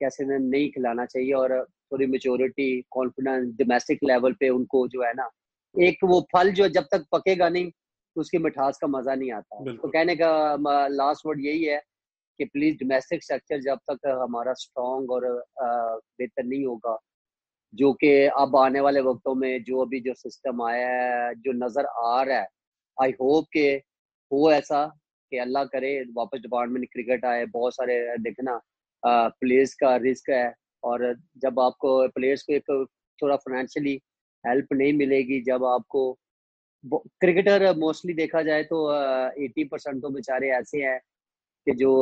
[0.00, 5.30] कैसे नहीं खिलाना चाहिए और थोड़ी मेच्योरिटी कॉन्फिडेंस डोमेस्टिक लेवल पे उनको जो है ना
[5.74, 9.64] एक वो फल जो जब तक पकेगा नहीं तो उसकी मिठास का मज़ा नहीं आता।
[9.72, 11.80] तो कहने का लास्ट वर्ड यही है
[12.38, 15.26] कि प्लीज़ डोमेस्टिक स्ट्रक्चर जब तक हमारा स्ट्रॉन्ग और
[15.60, 16.98] बेहतर नहीं होगा
[17.74, 21.86] जो कि अब आने वाले वक्तों में जो अभी जो सिस्टम आया है, जो नज़र
[21.86, 22.46] आ रहा है
[22.98, 23.68] आई होप के
[24.30, 24.86] हो ऐसा
[25.32, 28.60] कि अल्लाह करे, वापस डिपार्टमेंट क्रिकेट आए, बहुत सारे, देखना
[29.02, 30.52] प्लेयर्स का रिस्क है
[30.82, 32.86] और जब आपको प्लेयर्स को एक
[33.18, 33.94] थोड़ा फाइनेंशियली
[34.44, 36.12] हेल्प नहीं मिलेगी, जब आपको
[37.20, 38.78] क्रिकेटर मोस्टली देखा जाए तो
[39.44, 40.98] एटी परसेंट तो बेचारे ऐसे हैं
[41.66, 41.92] कि जो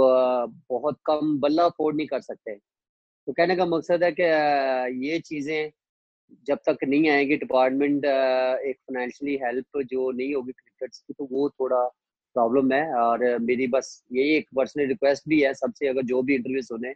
[0.70, 2.57] बहुत कम बल्ला अफोर्ड नहीं कर सकते।
[3.29, 4.23] तो कहने का मकसद है कि
[5.07, 5.70] ये चीज़ें
[6.47, 11.49] जब तक नहीं आएँगी डिपार्टमेंट एक फाइनेंशियली हेल्प जो नहीं होगी क्रिकेट की तो वो
[11.51, 11.85] थोड़ा
[12.37, 16.35] प्रॉब्लम है। और मेरी बस यही एक पर्सनल रिक्वेस्ट भी है सबसे अगर जो भी
[16.35, 16.93] इंटरव्यू सुने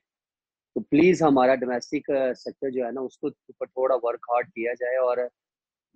[0.76, 4.96] तो प्लीज़ हमारा डोमेस्टिक सेक्टर जो है ना उसको ऊपर थोड़ा वर्क हार्ड किया जाए
[5.00, 5.22] और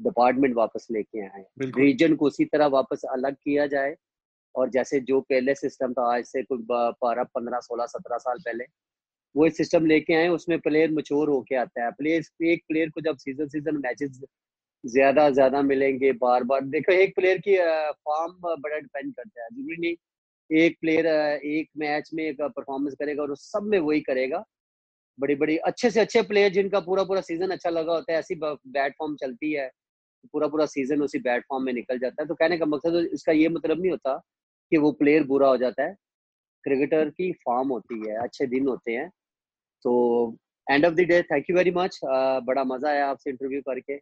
[0.01, 3.95] डिपार्टमेंट वापस लेके आए। रीजन को उसी तरह वापस अलग किया जाए।
[4.55, 8.65] और जैसे जो पहले सिस्टम था आज से कुछ बारह पंद्रह सोलह सत्रह साल पहले
[9.35, 13.17] वो सिस्टम लेके आए, उसमें प्लेयर मचोर होके आता है। प्लेयर एक प्लेयर को जब
[13.19, 14.21] सीज़न सीज़न मैचेस
[14.85, 19.77] ज़्यादा ज़्यादा मिलेंगे, बार बार, देखो एक प्लेयर की फॉर्म बड़ा डिपेंड करता है। ज़रूरी
[19.79, 19.95] नहीं,
[20.51, 21.07] एक प्लेयर
[21.47, 24.45] एक मैच में परफॉर्मेंस करेगा और सब में वही करेगा।
[25.19, 28.35] बड़ी बड़ी अच्छे से अच्छे प्लेयर जिनका पूरा पूरा सीज़न अच्छा लगा होता है, ऐसी
[28.37, 29.71] बैट फॉर्म चलती है
[30.33, 33.33] पूरा पूरा सीज़न उसी बैट फॉर्म में निकल जाता है। तो कहने का मकसद, इसका
[33.33, 34.17] ये मतलब नहीं होता
[34.73, 35.95] कि वो प्लेयर बुरा हो जाता है।
[36.65, 39.11] क्रिकेटर की फॉर्म होती है, अच्छे दिन होते हैं।
[39.85, 39.93] तो
[40.67, 43.97] end of the day thank you very much बड़ा मज़ा आया आपसे इंटरव्यू करके।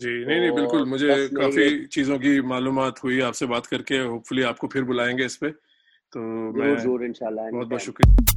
[0.00, 4.42] जी नहीं नहीं बिल्कुल तो मुझे काफ़ी चीज़ों की मालूम हुई आपसे बात करके। होपफुली
[4.44, 6.20] आपको फिर बुलाएँगे इस पे। तो
[6.52, 8.31] ज़रूर ज़रूर इंशाल्लाह बहुत बहुत शुक्रिया।